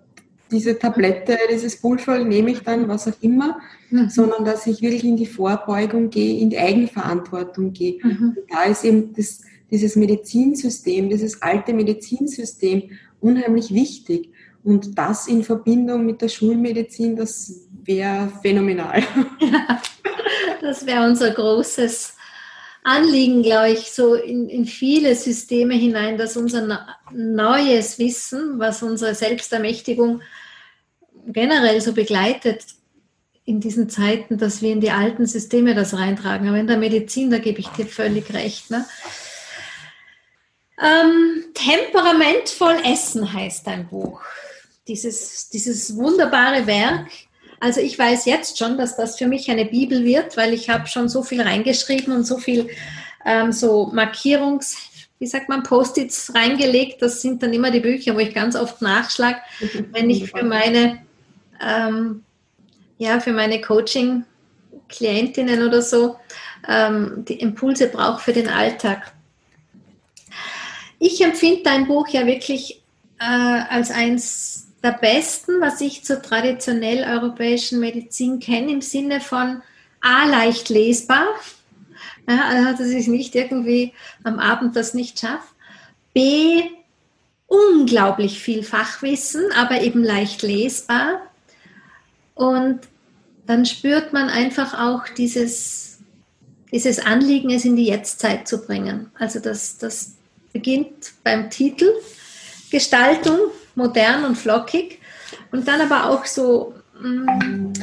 diese 0.52 0.78
Tablette, 0.78 1.38
dieses 1.52 1.82
Pulver 1.82 2.24
nehme 2.24 2.52
ich 2.52 2.62
dann, 2.62 2.88
was 2.88 3.08
auch 3.08 3.22
immer, 3.22 3.60
mhm. 3.90 4.10
sondern 4.10 4.46
dass 4.46 4.68
ich 4.68 4.82
wirklich 4.82 5.04
in 5.04 5.18
die 5.18 5.26
Vorbeugung 5.26 6.10
gehe, 6.10 6.40
in 6.40 6.50
die 6.50 6.60
Eigenverantwortung 6.60 7.74
gehe. 7.74 8.00
Mhm. 8.04 8.38
da 8.50 8.64
ist 8.64 8.84
eben 8.84 9.14
das, 9.14 9.42
dieses 9.72 9.96
Medizinsystem, 9.96 11.10
dieses 11.10 11.42
alte 11.42 11.74
Medizinsystem 11.74 12.84
unheimlich 13.20 13.74
wichtig. 13.74 14.32
Und 14.64 14.98
das 14.98 15.28
in 15.28 15.44
Verbindung 15.44 16.06
mit 16.06 16.22
der 16.22 16.30
Schulmedizin, 16.30 17.16
das 17.16 17.68
wäre 17.84 18.32
phänomenal. 18.42 19.04
Ja, 19.40 19.82
das 20.62 20.86
wäre 20.86 21.08
unser 21.08 21.32
großes 21.32 22.15
Anliegen, 22.86 23.42
glaube 23.42 23.72
ich, 23.72 23.92
so 23.92 24.14
in, 24.14 24.48
in 24.48 24.66
viele 24.68 25.16
Systeme 25.16 25.74
hinein, 25.74 26.20
dass 26.20 26.38
unser 26.38 26.86
neues 27.12 27.98
Wissen, 27.98 28.60
was 28.60 28.84
unsere 28.84 29.16
Selbstermächtigung 29.16 30.22
generell 31.26 31.82
so 31.82 31.94
begleitet, 31.94 32.64
in 33.44 33.60
diesen 33.60 33.90
Zeiten, 33.90 34.38
dass 34.38 34.62
wir 34.62 34.72
in 34.72 34.82
die 34.82 34.92
alten 34.92 35.26
Systeme 35.26 35.74
das 35.74 35.96
reintragen. 35.96 36.48
Aber 36.48 36.58
in 36.58 36.68
der 36.68 36.78
Medizin, 36.78 37.32
da 37.32 37.40
gebe 37.40 37.60
ich 37.60 37.68
dir 37.70 37.88
völlig 37.88 38.32
recht. 38.34 38.70
Ne? 38.70 38.86
Ähm, 40.80 41.46
Temperamentvoll 41.56 42.78
Essen 42.84 43.34
heißt 43.34 43.66
dein 43.66 43.88
Buch. 43.88 44.22
Dieses, 44.88 45.50
dieses 45.50 45.96
wunderbare 45.96 46.68
Werk. 46.68 47.08
Also 47.60 47.82
ich 47.82 47.98
weiß 47.98 48.26
jetzt 48.26 48.58
schon, 48.58 48.78
dass 48.78 48.98
das 48.98 49.18
für 49.18 49.28
mich 49.28 49.50
eine 49.50 49.66
Bibel 49.66 50.04
wird, 50.04 50.38
weil 50.38 50.54
ich 50.54 50.70
habe 50.70 50.88
schon 50.88 51.10
so 51.10 51.24
viel 51.24 51.42
reingeschrieben 51.42 52.14
und 52.14 52.26
so 52.26 52.38
viel 52.38 52.70
ähm, 53.26 53.52
so 53.52 53.90
Markierungs, 53.94 54.78
wie 55.20 55.28
sagt 55.28 55.50
man, 55.50 55.64
Post-its 55.64 56.34
reingelegt. 56.36 57.02
Das 57.02 57.22
sind 57.22 57.42
dann 57.42 57.54
immer 57.54 57.72
die 57.72 57.80
Bücher, 57.80 58.16
wo 58.16 58.20
ich 58.20 58.34
ganz 58.34 58.56
oft 58.56 58.82
nachschlage, 58.82 59.40
wenn 59.92 60.10
ich 60.10 60.30
für 60.30 60.44
meine, 60.44 61.02
ähm, 61.66 62.24
ja, 62.98 63.20
für 63.20 63.34
meine 63.34 63.62
Coaching-Klientinnen 63.62 65.66
oder 65.66 65.82
so 65.82 66.18
ähm, 66.68 67.26
die 67.28 67.40
Impulse 67.40 67.88
brauche 67.88 68.22
für 68.22 68.34
den 68.34 68.50
Alltag. 68.50 69.14
Ich 71.00 71.22
empfinde 71.22 71.62
dein 71.64 71.88
Buch 71.88 72.08
ja 72.08 72.26
wirklich 72.26 72.82
äh, 73.20 73.62
als 73.70 73.92
eins 73.92 74.65
der 74.86 74.92
besten, 74.92 75.60
was 75.62 75.82
ich 75.82 76.06
zur 76.06 76.22
traditionell 76.22 77.04
europäischen 77.04 77.80
Medizin 77.80 78.40
kenne, 78.40 78.72
im 78.72 78.82
Sinne 78.82 79.20
von 79.20 79.64
A, 80.00 80.26
leicht 80.26 80.70
lesbar, 80.70 81.26
ja, 82.30 82.68
also 82.68 82.84
dass 82.84 82.92
ich 82.92 83.08
nicht 83.08 83.34
irgendwie 83.34 83.94
am 84.24 84.38
Abend 84.40 84.76
das 84.76 84.94
nicht 84.94 85.20
schaffe. 85.20 85.48
B, 86.14 86.64
unglaublich 87.48 88.40
viel 88.40 88.64
Fachwissen, 88.64 89.52
aber 89.56 89.82
eben 89.82 90.04
leicht 90.04 90.44
lesbar. 90.44 91.22
Und 92.36 92.82
dann 93.48 93.66
spürt 93.66 94.14
man 94.14 94.30
einfach 94.30 94.80
auch 94.80 95.08
dieses, 95.10 96.00
dieses 96.72 97.00
Anliegen, 97.00 97.50
es 97.50 97.66
in 97.66 97.76
die 97.76 97.86
Jetztzeit 97.86 98.48
zu 98.48 98.60
bringen. 98.60 99.12
Also 99.18 99.40
das, 99.40 99.78
das 99.78 100.14
beginnt 100.54 101.14
beim 101.24 101.50
Titel, 101.50 101.92
Gestaltung, 102.70 103.40
modern 103.76 104.26
und 104.26 104.38
flockig 104.38 105.00
und 105.52 105.68
dann 105.68 105.82
aber 105.82 106.10
auch 106.10 106.26
so, 106.26 106.74
mh, 107.00 107.34
mm, 107.34 107.74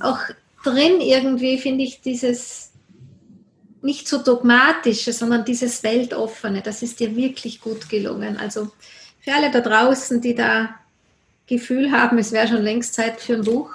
auch 0.00 0.18
drin 0.64 1.00
irgendwie 1.00 1.58
finde 1.58 1.84
ich 1.84 2.00
dieses 2.00 2.72
nicht 3.82 4.06
so 4.06 4.18
dogmatische, 4.18 5.12
sondern 5.12 5.44
dieses 5.44 5.82
weltoffene, 5.82 6.62
das 6.62 6.82
ist 6.82 7.00
dir 7.00 7.16
wirklich 7.16 7.60
gut 7.60 7.88
gelungen. 7.88 8.36
Also 8.36 8.70
für 9.20 9.34
alle 9.34 9.50
da 9.50 9.60
draußen, 9.60 10.20
die 10.20 10.34
da 10.34 10.76
Gefühl 11.46 11.90
haben, 11.90 12.18
es 12.18 12.32
wäre 12.32 12.48
schon 12.48 12.62
längst 12.62 12.94
Zeit 12.94 13.20
für 13.20 13.34
ein 13.34 13.44
Buch, 13.44 13.70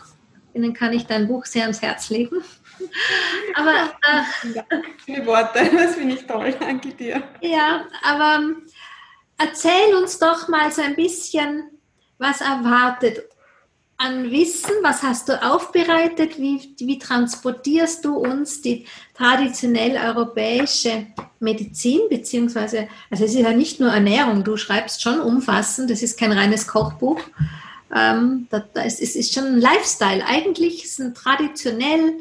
ihnen 0.53 0.73
kann 0.73 0.93
ich 0.93 1.05
dein 1.05 1.27
Buch 1.27 1.45
sehr 1.45 1.63
ans 1.63 1.81
Herz 1.81 2.09
legen. 2.09 2.37
aber 3.55 3.71
äh, 3.73 4.53
ja, 4.53 4.63
viele 5.03 5.25
Worte, 5.25 5.69
das 5.77 5.95
finde 5.95 6.15
ich 6.15 6.25
toll, 6.25 6.55
danke 6.57 6.89
dir. 6.89 7.21
Ja, 7.41 7.85
aber 8.01 8.43
erzähl 9.37 9.95
uns 9.95 10.19
doch 10.19 10.47
mal 10.47 10.71
so 10.71 10.81
ein 10.81 10.95
bisschen, 10.95 11.69
was 12.17 12.41
erwartet 12.41 13.23
an 13.97 14.29
Wissen? 14.31 14.71
Was 14.83 15.01
hast 15.01 15.27
du 15.27 15.41
aufbereitet? 15.43 16.37
Wie, 16.37 16.75
wie 16.77 16.99
transportierst 16.99 18.05
du 18.05 18.15
uns 18.15 18.61
die 18.61 18.85
traditionell 19.15 19.97
europäische 19.97 21.07
Medizin? 21.39 22.01
Beziehungsweise, 22.09 22.87
also 23.09 23.25
es 23.25 23.33
ist 23.33 23.39
ja 23.39 23.51
nicht 23.53 23.79
nur 23.79 23.89
Ernährung, 23.89 24.43
du 24.43 24.55
schreibst 24.55 25.01
schon 25.01 25.19
umfassend, 25.19 25.89
das 25.89 26.03
ist 26.03 26.19
kein 26.19 26.31
reines 26.31 26.67
Kochbuch. 26.67 27.19
Ähm, 27.95 28.47
da, 28.49 28.63
da 28.73 28.83
ist, 28.83 29.01
es 29.01 29.15
ist 29.15 29.33
schon 29.33 29.45
ein 29.45 29.61
Lifestyle. 29.61 30.23
Eigentlich 30.25 30.83
ist 30.83 30.99
ein 30.99 31.15
traditionell 31.15 32.13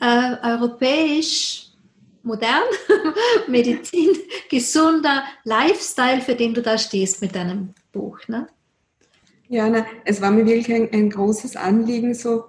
äh, 0.00 0.36
europäisch 0.42 1.67
modern, 2.28 2.62
Medizin, 3.48 4.10
gesunder 4.50 5.24
Lifestyle, 5.42 6.20
für 6.20 6.36
den 6.36 6.54
du 6.54 6.62
da 6.62 6.78
stehst 6.78 7.20
mit 7.20 7.34
deinem 7.34 7.74
Buch. 7.92 8.20
Ne? 8.28 8.46
Ja, 9.48 9.68
na, 9.68 9.84
es 10.04 10.20
war 10.20 10.30
mir 10.30 10.46
wirklich 10.46 10.72
ein, 10.72 10.88
ein 10.92 11.10
großes 11.10 11.56
Anliegen, 11.56 12.14
so 12.14 12.44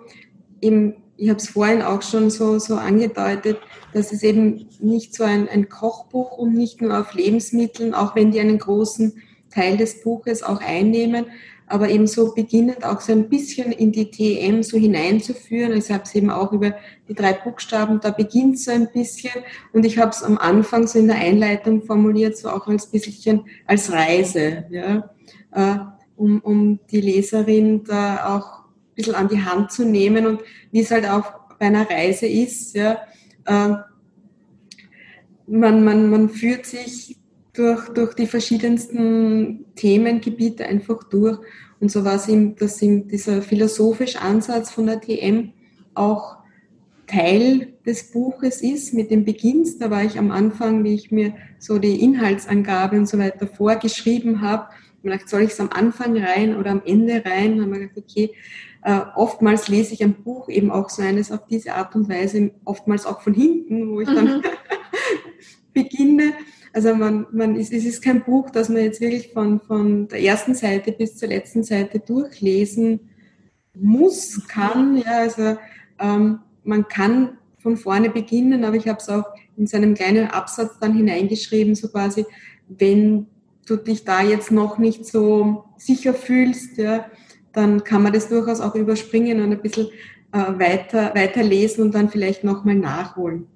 im, 0.59 0.95
ich 1.17 1.29
habe 1.29 1.39
es 1.39 1.49
vorhin 1.49 1.81
auch 1.81 2.01
schon 2.01 2.29
so, 2.29 2.59
so 2.59 2.75
angedeutet, 2.75 3.57
dass 3.93 4.11
es 4.11 4.21
eben 4.21 4.69
nicht 4.79 5.15
so 5.15 5.23
ein, 5.23 5.49
ein 5.49 5.69
Kochbuch 5.69 6.37
und 6.37 6.53
nicht 6.53 6.81
nur 6.81 6.99
auf 6.99 7.13
Lebensmitteln, 7.13 7.95
auch 7.95 8.15
wenn 8.15 8.31
die 8.31 8.39
einen 8.39 8.59
großen 8.59 9.23
Teil 9.49 9.77
des 9.77 10.01
Buches 10.01 10.43
auch 10.43 10.61
einnehmen, 10.61 11.25
aber 11.67 11.89
eben 11.89 12.07
so 12.07 12.33
beginnend 12.33 12.83
auch 12.83 12.99
so 13.01 13.11
ein 13.11 13.29
bisschen 13.29 13.71
in 13.71 13.91
die 13.91 14.09
TM 14.09 14.63
so 14.63 14.77
hineinzuführen. 14.77 15.77
Ich 15.77 15.91
habe 15.91 16.03
es 16.03 16.15
eben 16.15 16.31
auch 16.31 16.51
über 16.51 16.75
die 17.07 17.13
drei 17.13 17.33
Buchstaben, 17.33 17.99
da 17.99 18.09
beginnt 18.11 18.59
so 18.59 18.71
ein 18.71 18.91
bisschen 18.91 19.31
und 19.71 19.85
ich 19.85 19.97
habe 19.97 20.11
es 20.11 20.23
am 20.23 20.37
Anfang 20.37 20.87
so 20.87 20.97
in 20.97 21.07
der 21.07 21.17
Einleitung 21.17 21.83
formuliert, 21.83 22.37
so 22.37 22.49
auch 22.49 22.67
als 22.67 22.87
bisschen 22.87 23.45
als 23.67 23.91
Reise. 23.91 24.65
Ja. 24.69 25.09
Äh, 25.51 25.79
um, 26.19 26.41
um 26.41 26.79
die 26.91 27.01
Leserin 27.01 27.83
da 27.85 28.35
auch 28.35 28.65
ein 28.65 28.95
bisschen 28.95 29.15
an 29.15 29.29
die 29.29 29.41
Hand 29.41 29.71
zu 29.71 29.85
nehmen 29.85 30.25
und 30.25 30.41
wie 30.71 30.81
es 30.81 30.91
halt 30.91 31.07
auch 31.07 31.31
bei 31.57 31.67
einer 31.67 31.89
Reise 31.89 32.27
ist. 32.27 32.75
Ja, 32.75 32.99
äh, 33.45 33.75
man, 35.47 35.83
man, 35.83 36.09
man 36.09 36.29
führt 36.29 36.65
sich 36.65 37.18
durch, 37.59 37.89
durch 37.89 38.13
die 38.13 38.27
verschiedensten 38.27 39.65
Themengebiete 39.75 40.65
einfach 40.65 41.03
durch. 41.03 41.37
Und 41.79 41.91
so 41.91 42.05
war 42.05 42.15
es 42.15 42.27
ihm, 42.27 42.55
dass 42.55 42.81
ihm 42.81 43.07
dieser 43.07 43.41
philosophische 43.41 44.21
Ansatz 44.21 44.71
von 44.71 44.85
der 44.85 45.01
TM 45.01 45.51
auch 45.93 46.37
Teil 47.05 47.73
des 47.85 48.11
Buches 48.11 48.61
ist, 48.61 48.93
mit 48.93 49.11
dem 49.11 49.25
Beginns. 49.25 49.77
Da 49.77 49.89
war 49.89 50.03
ich 50.03 50.17
am 50.17 50.31
Anfang, 50.31 50.83
wie 50.83 50.93
ich 50.93 51.11
mir 51.11 51.33
so 51.57 51.79
die 51.79 52.01
Inhaltsangabe 52.01 52.97
und 52.97 53.07
so 53.07 53.17
weiter 53.17 53.47
vorgeschrieben 53.47 54.41
habe, 54.41 54.67
gedacht, 55.03 55.27
soll 55.27 55.41
ich 55.41 55.51
es 55.51 55.59
am 55.59 55.69
Anfang 55.71 56.17
rein 56.17 56.55
oder 56.55 56.71
am 56.71 56.81
Ende 56.85 57.23
rein? 57.25 57.57
Dann 57.57 57.61
haben 57.63 57.73
wir 57.73 57.79
gedacht, 57.79 57.97
okay, 57.97 58.31
äh, 58.83 59.01
oftmals 59.15 59.67
lese 59.67 59.93
ich 59.93 60.03
ein 60.03 60.13
Buch 60.23 60.49
eben 60.49 60.71
auch 60.71 60.89
so 60.89 61.01
eines 61.01 61.31
auf 61.31 61.47
diese 61.47 61.73
Art 61.73 61.95
und 61.95 62.07
Weise, 62.07 62.51
oftmals 62.63 63.05
auch 63.05 63.21
von 63.21 63.33
hinten, 63.33 63.89
wo 63.89 64.01
ich 64.01 64.07
dann 64.07 64.37
mhm. 64.37 64.43
beginne. 65.73 66.33
Also 66.73 66.93
man, 66.93 67.25
man 67.31 67.55
ist, 67.55 67.73
es 67.73 67.85
ist 67.85 68.03
kein 68.03 68.23
Buch, 68.23 68.49
das 68.49 68.69
man 68.69 68.83
jetzt 68.83 69.01
wirklich 69.01 69.33
von, 69.33 69.59
von 69.59 70.07
der 70.07 70.21
ersten 70.21 70.53
Seite 70.53 70.91
bis 70.91 71.17
zur 71.17 71.29
letzten 71.29 71.63
Seite 71.63 71.99
durchlesen 71.99 72.99
muss, 73.73 74.47
kann. 74.47 74.97
Ja, 74.97 75.19
also 75.19 75.57
ähm, 75.99 76.39
man 76.63 76.87
kann 76.87 77.37
von 77.57 77.77
vorne 77.77 78.09
beginnen, 78.09 78.63
aber 78.63 78.75
ich 78.75 78.87
habe 78.87 78.99
es 78.99 79.09
auch 79.09 79.25
in 79.57 79.67
seinem 79.67 79.93
kleinen 79.93 80.27
Absatz 80.27 80.77
dann 80.79 80.93
hineingeschrieben, 80.93 81.75
so 81.75 81.89
quasi, 81.89 82.25
wenn 82.67 83.27
du 83.65 83.75
dich 83.75 84.05
da 84.05 84.21
jetzt 84.21 84.51
noch 84.51 84.77
nicht 84.77 85.05
so 85.05 85.65
sicher 85.77 86.13
fühlst, 86.13 86.77
ja, 86.77 87.05
dann 87.51 87.83
kann 87.83 88.03
man 88.03 88.13
das 88.13 88.29
durchaus 88.29 88.61
auch 88.61 88.75
überspringen 88.75 89.41
und 89.41 89.51
ein 89.51 89.61
bisschen 89.61 89.87
äh, 90.31 90.59
weiter, 90.59 91.13
weiter 91.15 91.43
lesen 91.43 91.83
und 91.83 91.95
dann 91.95 92.09
vielleicht 92.09 92.43
nochmal 92.43 92.75
nachholen. 92.75 93.47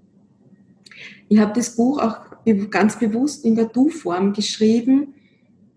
Ich 1.30 1.40
habe 1.40 1.54
das 1.56 1.76
Buch 1.76 2.00
auch 2.00 2.33
ganz 2.70 3.00
bewusst 3.00 3.46
in 3.46 3.56
der 3.56 3.66
Du-Form 3.66 4.34
geschrieben 4.34 5.16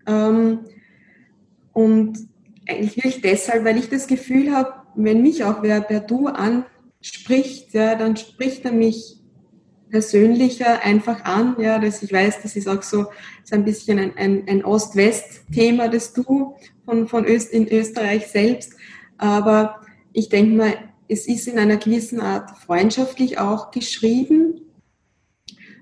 ähm, 0.05 0.59
und 1.73 2.17
eigentlich 2.67 2.97
wirklich 2.97 3.21
deshalb, 3.21 3.63
weil 3.63 3.77
ich 3.77 3.89
das 3.89 4.07
Gefühl 4.07 4.53
habe, 4.53 4.73
wenn 4.95 5.21
mich 5.21 5.43
auch 5.43 5.61
wer 5.61 5.81
per 5.81 6.01
Du 6.01 6.27
anspricht, 6.27 7.73
ja, 7.73 7.95
dann 7.95 8.17
spricht 8.17 8.65
er 8.65 8.71
mich 8.71 9.17
persönlicher 9.89 10.83
einfach 10.83 11.23
an. 11.23 11.55
Ja, 11.59 11.79
dass 11.79 12.03
ich 12.03 12.11
weiß, 12.11 12.41
das 12.41 12.55
ist 12.55 12.67
auch 12.67 12.81
so, 12.81 13.05
so 13.43 13.55
ein 13.55 13.63
bisschen 13.63 13.99
ein, 13.99 14.17
ein, 14.17 14.43
ein 14.47 14.65
Ost-West-Thema, 14.65 15.87
das 15.87 16.13
Du 16.13 16.55
von, 16.85 17.07
von 17.07 17.25
Öst, 17.25 17.53
in 17.53 17.67
Österreich 17.67 18.27
selbst. 18.27 18.73
Aber 19.17 19.81
ich 20.13 20.29
denke 20.29 20.55
mal, 20.55 20.73
es 21.07 21.27
ist 21.27 21.47
in 21.47 21.57
einer 21.57 21.77
gewissen 21.77 22.19
Art 22.19 22.51
freundschaftlich 22.59 23.39
auch 23.39 23.71
geschrieben 23.71 24.61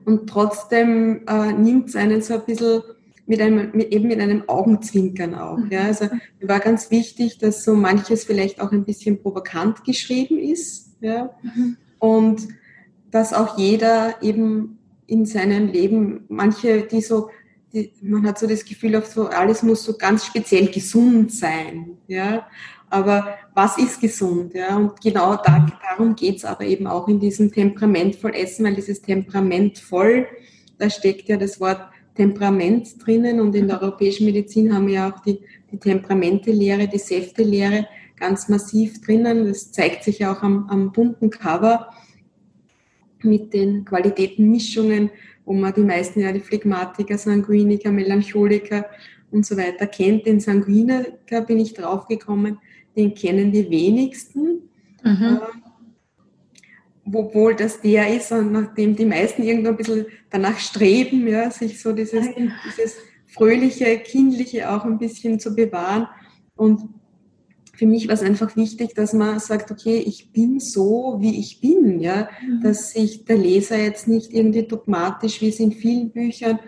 und 0.05 0.29
trotzdem 0.29 1.21
äh, 1.27 1.51
nimmt 1.53 1.89
es 1.89 1.95
einen 1.95 2.21
so 2.21 2.35
ein 2.35 2.45
bisschen 2.45 2.83
mit 3.27 3.41
einem, 3.41 3.71
mit, 3.73 3.91
eben 3.91 4.07
mit 4.07 4.19
einem 4.19 4.47
Augenzwinkern 4.47 5.33
auch. 5.35 5.59
Ja. 5.69 5.83
Also 5.83 6.05
mir 6.39 6.47
war 6.47 6.59
ganz 6.59 6.91
wichtig, 6.91 7.39
dass 7.39 7.63
so 7.63 7.75
manches 7.75 8.23
vielleicht 8.23 8.61
auch 8.61 8.71
ein 8.71 8.85
bisschen 8.85 9.21
provokant 9.21 9.83
geschrieben 9.83 10.37
ist. 10.37 10.95
Ja. 11.01 11.31
Mhm. 11.41 11.77
Und 11.99 12.47
dass 13.11 13.33
auch 13.33 13.57
jeder 13.57 14.21
eben 14.21 14.77
in 15.07 15.25
seinem 15.25 15.67
Leben, 15.67 16.25
manche, 16.27 16.83
die 16.83 17.01
so, 17.01 17.29
die, 17.73 17.91
man 18.01 18.25
hat 18.27 18.37
so 18.37 18.47
das 18.47 18.65
Gefühl, 18.65 18.95
auf 18.95 19.07
so, 19.07 19.27
alles 19.27 19.63
muss 19.63 19.83
so 19.83 19.97
ganz 19.97 20.25
speziell 20.25 20.67
gesund 20.67 21.31
sein, 21.31 21.97
ja. 22.07 22.47
Aber 22.89 23.35
was 23.55 23.77
ist 23.77 24.01
gesund, 24.01 24.53
ja? 24.53 24.75
Und 24.75 25.01
genau 25.01 25.37
da, 25.37 25.65
darum 25.81 26.15
geht's 26.15 26.43
aber 26.43 26.65
eben 26.65 26.87
auch 26.87 27.07
in 27.07 27.19
diesem 27.19 27.51
temperamentvoll 27.51 28.35
Essen, 28.35 28.65
weil 28.65 28.75
dieses 28.75 29.01
temperamentvoll, 29.01 30.27
da 30.77 30.89
steckt 30.89 31.29
ja 31.29 31.37
das 31.37 31.59
Wort 31.61 31.81
Temperament 32.15 32.95
drinnen 33.05 33.39
und 33.39 33.55
in 33.55 33.67
der 33.67 33.81
europäischen 33.81 34.25
Medizin 34.25 34.73
haben 34.73 34.87
wir 34.87 34.93
ja 34.93 35.11
auch 35.11 35.19
die, 35.21 35.39
die 35.71 35.79
Temperamentelehre, 35.79 36.87
die 36.87 36.97
Säftelehre 36.97 37.87
ganz 38.17 38.49
massiv 38.49 39.01
drinnen. 39.01 39.45
Das 39.45 39.71
zeigt 39.71 40.03
sich 40.03 40.19
ja 40.19 40.33
auch 40.33 40.41
am, 40.41 40.69
am 40.69 40.91
bunten 40.91 41.29
Cover 41.29 41.89
mit 43.21 43.53
den 43.53 43.85
Qualitätenmischungen, 43.85 45.09
wo 45.45 45.53
man 45.53 45.73
die 45.73 45.81
meisten 45.81 46.19
ja 46.19 46.31
die 46.31 46.39
Phlegmatiker, 46.39 47.17
Sanguiniker, 47.17 47.91
Melancholiker 47.91 48.85
und 49.31 49.45
so 49.45 49.57
weiter 49.57 49.87
kennt. 49.87 50.25
Den 50.25 50.39
Sanguiniker 50.39 51.41
bin 51.41 51.59
ich 51.59 51.73
draufgekommen, 51.73 52.59
den 52.95 53.13
kennen 53.13 53.51
die 53.51 53.69
wenigsten. 53.69 54.69
Mhm. 55.03 55.23
Äh, 55.23 55.39
obwohl 57.13 57.55
das 57.55 57.81
der 57.81 58.15
ist, 58.15 58.31
nachdem 58.31 58.95
die 58.95 59.05
meisten 59.05 59.43
irgendwo 59.43 59.69
ein 59.69 59.77
bisschen 59.77 60.07
danach 60.29 60.57
streben, 60.57 61.27
ja, 61.27 61.51
sich 61.51 61.79
so 61.79 61.93
dieses, 61.93 62.25
dieses 62.35 62.95
fröhliche, 63.27 63.99
kindliche 63.99 64.69
auch 64.71 64.85
ein 64.85 64.97
bisschen 64.97 65.39
zu 65.39 65.53
bewahren. 65.53 66.07
Und 66.55 66.81
für 67.73 67.85
mich 67.85 68.07
war 68.07 68.15
es 68.15 68.23
einfach 68.23 68.55
wichtig, 68.55 68.93
dass 68.95 69.13
man 69.13 69.39
sagt, 69.39 69.69
okay, 69.69 69.97
ich 69.97 70.31
bin 70.31 70.59
so, 70.59 71.17
wie 71.19 71.39
ich 71.39 71.59
bin, 71.59 71.99
ja, 71.99 72.29
mhm. 72.41 72.61
dass 72.61 72.93
sich 72.93 73.25
der 73.25 73.37
Leser 73.37 73.77
jetzt 73.77 74.07
nicht 74.07 74.33
irgendwie 74.33 74.63
dogmatisch, 74.63 75.41
wie 75.41 75.49
es 75.49 75.59
in 75.59 75.73
vielen 75.73 76.09
Büchern, 76.11 76.59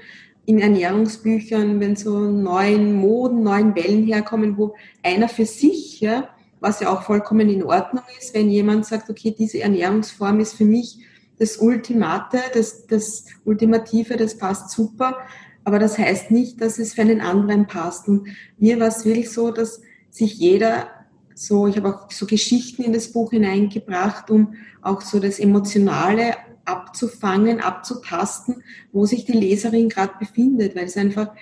in 0.47 0.59
Ernährungsbüchern, 0.59 1.81
wenn 1.81 1.97
so 1.97 2.19
neuen 2.19 2.93
Moden, 2.93 3.43
neuen 3.43 3.75
Wellen 3.75 4.05
herkommen, 4.05 4.57
wo 4.57 4.75
einer 5.03 5.27
für 5.27 5.45
sich, 5.45 5.99
ja, 5.99 6.29
was 6.61 6.79
ja 6.79 6.89
auch 6.89 7.01
vollkommen 7.01 7.49
in 7.49 7.63
Ordnung 7.63 8.05
ist, 8.17 8.33
wenn 8.33 8.49
jemand 8.49 8.85
sagt, 8.85 9.09
okay, 9.09 9.35
diese 9.37 9.59
Ernährungsform 9.59 10.39
ist 10.39 10.53
für 10.53 10.63
mich 10.63 10.99
das 11.37 11.57
Ultimate, 11.57 12.39
das, 12.53 12.87
das 12.87 13.25
Ultimative, 13.43 14.15
das 14.15 14.37
passt 14.37 14.71
super, 14.71 15.17
aber 15.65 15.79
das 15.79 15.97
heißt 15.97 16.31
nicht, 16.31 16.61
dass 16.61 16.79
es 16.79 16.93
für 16.93 17.01
einen 17.01 17.19
anderen 17.19 17.67
passt. 17.67 18.07
Und 18.07 18.29
mir 18.57 18.79
war 18.79 18.87
es 18.87 19.03
wirklich 19.03 19.29
so, 19.29 19.51
dass 19.51 19.81
sich 20.09 20.37
jeder 20.37 20.87
so, 21.35 21.67
ich 21.67 21.75
habe 21.75 21.93
auch 21.93 22.09
so 22.09 22.25
Geschichten 22.25 22.83
in 22.83 22.93
das 22.93 23.11
Buch 23.11 23.31
hineingebracht, 23.31 24.31
um 24.31 24.53
auch 24.81 25.01
so 25.01 25.19
das 25.19 25.39
Emotionale 25.39 26.35
abzufangen, 26.67 27.59
abzutasten, 27.61 28.63
wo 28.91 29.05
sich 29.05 29.25
die 29.25 29.33
Leserin 29.33 29.89
gerade 29.89 30.13
befindet, 30.19 30.75
weil 30.75 30.85
es 30.85 30.97
einfach 30.97 31.33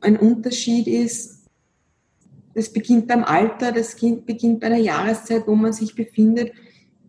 ein 0.00 0.16
Unterschied 0.16 0.86
ist. 0.86 1.46
Das 2.54 2.72
beginnt 2.72 3.06
beim 3.06 3.24
Alter, 3.24 3.72
das 3.72 3.96
beginnt 3.96 4.60
bei 4.60 4.68
der 4.68 4.78
Jahreszeit, 4.78 5.46
wo 5.46 5.54
man 5.54 5.72
sich 5.72 5.94
befindet. 5.94 6.52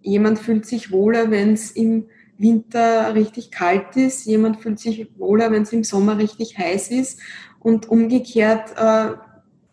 Jemand 0.02 0.39
fühlt 0.39 0.65
sich 0.65 0.91
wohler, 0.91 1.32
wenn 1.32 1.54
es 1.54 1.72
im 1.72 2.06
Winter 2.38 3.13
richtig 3.15 3.52
kalt 3.52 3.96
ist. 3.96 4.26
Jemand 4.26 4.62
fühlt 4.62 4.80
sich 4.80 5.08
wohler, 5.17 5.52
wenn 5.52 5.63
es 5.63 5.74
im 5.74 5.84
Sommer 5.84 6.17
richtig 6.17 6.58
heiß 6.58 6.91
ist. 6.91 7.19
Und 7.60 7.89
umgekehrt 7.89 8.74
äh, 8.78 9.15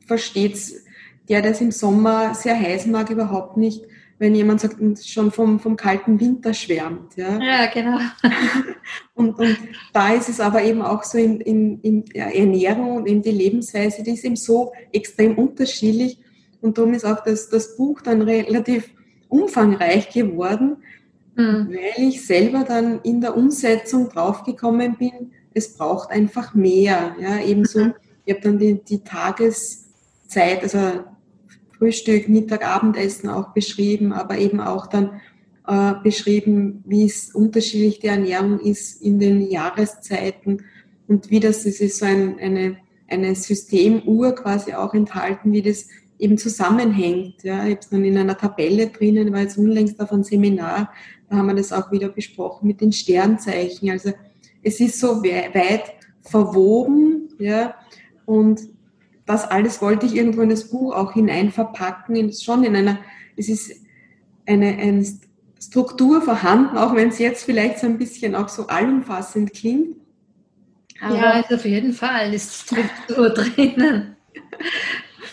versteht 0.06 0.54
es 0.54 0.84
der 1.30 1.42
das 1.42 1.60
im 1.60 1.70
Sommer 1.70 2.34
sehr 2.34 2.58
heiß 2.58 2.86
mag, 2.86 3.08
überhaupt 3.08 3.56
nicht 3.56 3.84
wenn 4.20 4.34
jemand 4.34 4.60
sagt, 4.60 4.76
schon 5.02 5.32
vom, 5.32 5.58
vom 5.58 5.76
kalten 5.76 6.20
Winter 6.20 6.52
schwärmt. 6.52 7.16
Ja, 7.16 7.40
ja 7.40 7.66
genau. 7.72 7.98
und, 9.14 9.38
und 9.38 9.56
da 9.94 10.12
ist 10.12 10.28
es 10.28 10.40
aber 10.40 10.62
eben 10.62 10.82
auch 10.82 11.02
so 11.04 11.16
in, 11.16 11.40
in, 11.40 11.80
in 11.80 12.04
Ernährung 12.12 12.96
und 12.96 13.06
in 13.06 13.22
die 13.22 13.30
Lebensweise, 13.30 14.02
die 14.02 14.10
ist 14.10 14.24
eben 14.26 14.36
so 14.36 14.72
extrem 14.92 15.38
unterschiedlich. 15.38 16.18
Und 16.60 16.76
darum 16.76 16.92
ist 16.92 17.06
auch 17.06 17.24
das, 17.24 17.48
das 17.48 17.78
Buch 17.78 18.02
dann 18.02 18.20
relativ 18.20 18.90
umfangreich 19.30 20.10
geworden, 20.10 20.76
mhm. 21.34 21.70
weil 21.70 22.08
ich 22.08 22.26
selber 22.26 22.64
dann 22.64 23.00
in 23.00 23.22
der 23.22 23.34
Umsetzung 23.34 24.10
draufgekommen 24.10 24.98
bin, 24.98 25.32
es 25.54 25.78
braucht 25.78 26.10
einfach 26.10 26.54
mehr. 26.54 27.16
Ja, 27.18 27.38
ebenso, 27.38 27.86
mhm. 27.86 27.94
ich 28.26 28.34
habe 28.34 28.42
dann 28.42 28.58
die, 28.58 28.84
die 28.84 29.02
Tageszeit, 29.02 30.62
also 30.62 31.04
Frühstück, 31.80 32.28
Mittag, 32.28 32.66
Abendessen 32.66 33.30
auch 33.30 33.54
beschrieben, 33.54 34.12
aber 34.12 34.36
eben 34.36 34.60
auch 34.60 34.86
dann 34.86 35.22
äh, 35.66 35.94
beschrieben, 36.04 36.84
wie 36.84 37.06
es 37.06 37.34
unterschiedlich 37.34 38.00
die 38.00 38.08
Ernährung 38.08 38.60
ist 38.60 39.00
in 39.00 39.18
den 39.18 39.40
Jahreszeiten 39.50 40.62
und 41.08 41.30
wie 41.30 41.40
das, 41.40 41.64
das 41.64 41.80
ist 41.80 41.98
so 41.98 42.04
ein, 42.04 42.38
eine, 42.38 42.76
eine 43.08 43.34
Systemuhr 43.34 44.34
quasi 44.34 44.74
auch 44.74 44.92
enthalten, 44.92 45.54
wie 45.54 45.62
das 45.62 45.88
eben 46.18 46.36
zusammenhängt. 46.36 47.44
Ja, 47.44 47.64
ich 47.64 47.70
habe 47.70 47.80
es 47.80 47.88
dann 47.88 48.04
in 48.04 48.18
einer 48.18 48.36
Tabelle 48.36 48.88
drinnen, 48.88 49.32
war 49.32 49.40
jetzt 49.40 49.56
unlängst 49.56 49.98
auf 50.00 50.12
einem 50.12 50.22
Seminar, 50.22 50.92
da 51.30 51.36
haben 51.36 51.46
wir 51.46 51.54
das 51.54 51.72
auch 51.72 51.90
wieder 51.90 52.10
besprochen 52.10 52.66
mit 52.66 52.82
den 52.82 52.92
Sternzeichen. 52.92 53.88
Also 53.88 54.12
es 54.62 54.80
ist 54.80 55.00
so 55.00 55.22
weit 55.22 55.84
verwoben, 56.20 57.30
ja, 57.38 57.74
und 58.26 58.60
das 59.30 59.48
alles 59.48 59.80
wollte 59.80 60.06
ich 60.06 60.16
irgendwo 60.16 60.42
in 60.42 60.48
das 60.48 60.64
Buch 60.64 60.92
auch 60.92 61.12
hinein 61.12 61.52
verpacken, 61.52 62.16
in, 62.16 62.32
schon 62.32 62.64
in 62.64 62.74
einer, 62.74 62.98
es 63.36 63.48
ist 63.48 63.70
eine, 64.44 64.76
eine 64.76 65.06
Struktur 65.62 66.20
vorhanden, 66.20 66.76
auch 66.76 66.96
wenn 66.96 67.10
es 67.10 67.18
jetzt 67.20 67.44
vielleicht 67.44 67.78
so 67.78 67.86
ein 67.86 67.96
bisschen 67.96 68.34
auch 68.34 68.48
so 68.48 68.66
allumfassend 68.66 69.52
klingt. 69.52 69.96
Aber 71.00 71.14
ja, 71.14 71.40
ist 71.40 71.52
auf 71.52 71.64
jeden 71.64 71.92
Fall 71.92 72.34
ist 72.34 72.62
Struktur 72.62 73.30
drinnen. 73.34 74.16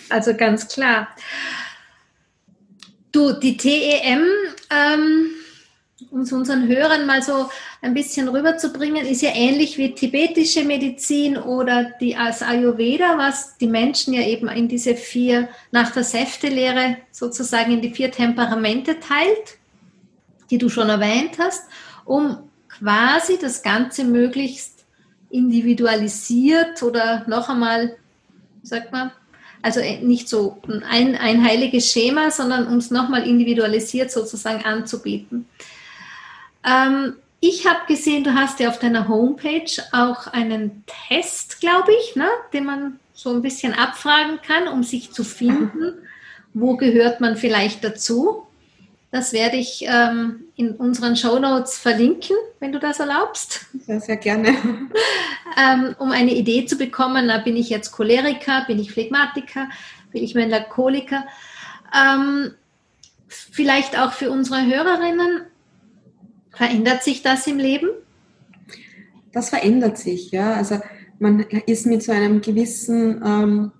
Also 0.10 0.36
ganz 0.36 0.68
klar. 0.68 1.10
Du, 3.12 3.34
die 3.34 3.58
TEM, 3.58 4.22
ähm, 4.70 5.30
um 6.12 6.22
es 6.22 6.32
unseren 6.32 6.68
Hörern 6.68 7.06
mal 7.06 7.24
so 7.24 7.50
ein 7.82 7.94
bisschen 7.94 8.28
rüberzubringen, 8.28 9.06
ist 9.06 9.24
ja 9.24 9.32
ähnlich 9.34 9.78
wie 9.78 9.96
tibetische 9.96 10.64
Medizin 10.64 11.38
oder 11.38 11.86
die 12.00 12.16
als 12.16 12.44
Ayurveda, 12.44 13.18
was 13.18 13.58
die 13.58 13.68
Menschen 13.68 14.14
ja 14.14 14.22
eben 14.22 14.48
in 14.48 14.68
diese 14.68 14.96
vier, 14.96 15.50
nach 15.72 15.92
der 15.92 16.04
Säftelehre 16.04 16.98
sozusagen 17.12 17.72
in 17.72 17.82
die 17.82 17.92
vier 17.92 18.12
Temperamente 18.12 19.00
teilt, 19.00 19.58
die 20.52 20.60
du 20.60 20.70
schon 20.70 20.90
erwähnt 20.90 21.40
hast, 21.40 21.64
um 22.06 22.38
quasi 22.70 23.40
das 23.40 23.64
Ganze 23.64 24.04
möglichst 24.04 24.86
individualisiert 25.32 26.84
oder 26.84 27.26
noch 27.28 27.50
einmal, 27.50 27.98
sagt 28.62 28.92
man, 28.92 29.12
also 29.64 29.82
nicht 30.02 30.30
so 30.30 30.62
ein, 30.68 31.16
ein 31.16 31.44
heiliges 31.44 31.92
Schema, 31.92 32.30
sondern 32.30 32.68
um 32.68 32.78
es 32.78 32.92
nochmal 32.92 33.28
individualisiert 33.28 34.12
sozusagen 34.12 34.64
anzubieten. 34.64 35.48
Ähm, 36.68 37.16
ich 37.40 37.68
habe 37.68 37.80
gesehen, 37.88 38.24
du 38.24 38.34
hast 38.34 38.60
ja 38.60 38.70
auf 38.70 38.80
deiner 38.80 39.08
Homepage 39.08 39.72
auch 39.92 40.28
einen 40.28 40.84
Test, 41.08 41.60
glaube 41.60 41.92
ich, 41.94 42.16
ne, 42.16 42.28
den 42.52 42.66
man 42.66 43.00
so 43.14 43.32
ein 43.32 43.42
bisschen 43.42 43.74
abfragen 43.74 44.40
kann, 44.46 44.68
um 44.68 44.84
sich 44.84 45.12
zu 45.12 45.24
finden, 45.24 45.94
wo 46.54 46.76
gehört 46.76 47.22
man 47.22 47.38
vielleicht 47.38 47.84
dazu. 47.84 48.48
Das 49.12 49.34
werde 49.34 49.56
ich 49.58 49.86
ähm, 49.88 50.46
in 50.56 50.72
unseren 50.76 51.16
Show 51.16 51.40
Notes 51.40 51.78
verlinken, 51.78 52.36
wenn 52.60 52.72
du 52.72 52.80
das 52.80 53.00
erlaubst. 53.00 53.68
Sehr, 53.86 54.02
sehr 54.02 54.18
gerne. 54.18 54.50
ähm, 55.58 55.96
um 55.98 56.12
eine 56.12 56.34
Idee 56.34 56.66
zu 56.66 56.76
bekommen, 56.76 57.32
bin 57.46 57.56
ich 57.56 57.70
jetzt 57.70 57.92
Choleriker, 57.92 58.66
bin 58.68 58.80
ich 58.80 58.92
Phlegmatiker, 58.92 59.70
bin 60.12 60.24
ich 60.24 60.36
Melancholiker. 60.36 61.26
Ähm, 61.96 62.54
vielleicht 63.28 63.98
auch 63.98 64.12
für 64.12 64.30
unsere 64.30 64.66
Hörerinnen, 64.66 65.44
Verändert 66.58 67.04
sich 67.04 67.22
das 67.22 67.46
im 67.46 67.58
Leben? 67.58 67.90
Das 69.32 69.50
verändert 69.50 69.98
sich, 69.98 70.32
ja. 70.32 70.54
Also 70.54 70.80
man 71.20 71.42
ist 71.68 71.86
mit 71.86 72.02
so 72.02 72.12
einem 72.12 72.42
gewissen 72.42 73.22
ähm, 73.24 73.72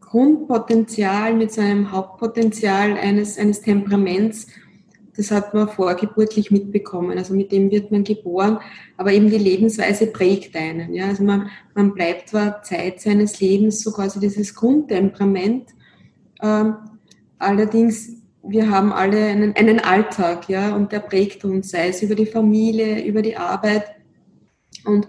Grundpotenzial, 0.00 1.34
mit 1.34 1.52
so 1.52 1.60
einem 1.60 1.90
Hauptpotenzial 1.90 2.92
eines, 2.92 3.36
eines 3.36 3.60
Temperaments, 3.62 4.46
das 5.16 5.32
hat 5.32 5.52
man 5.52 5.68
vorgeburtlich 5.68 6.52
mitbekommen. 6.52 7.18
Also 7.18 7.34
mit 7.34 7.50
dem 7.50 7.72
wird 7.72 7.90
man 7.90 8.04
geboren, 8.04 8.60
aber 8.96 9.12
eben 9.12 9.28
die 9.28 9.38
Lebensweise 9.38 10.06
prägt 10.06 10.54
einen. 10.54 10.94
Ja? 10.94 11.08
Also 11.08 11.24
man, 11.24 11.50
man 11.74 11.92
bleibt 11.92 12.28
zwar 12.28 12.62
Zeit 12.62 13.00
seines 13.00 13.40
Lebens 13.40 13.82
so 13.82 13.90
quasi 13.90 14.20
dieses 14.20 14.54
Grundtemperament, 14.54 15.70
ähm, 16.40 16.76
allerdings 17.40 18.17
wir 18.48 18.70
haben 18.70 18.92
alle 18.92 19.26
einen, 19.26 19.54
einen 19.56 19.80
Alltag, 19.80 20.48
ja, 20.48 20.74
und 20.74 20.92
der 20.92 21.00
prägt 21.00 21.44
uns, 21.44 21.70
sei 21.70 21.88
es 21.88 22.02
über 22.02 22.14
die 22.14 22.26
Familie, 22.26 23.04
über 23.04 23.22
die 23.22 23.36
Arbeit. 23.36 23.84
Und 24.84 25.06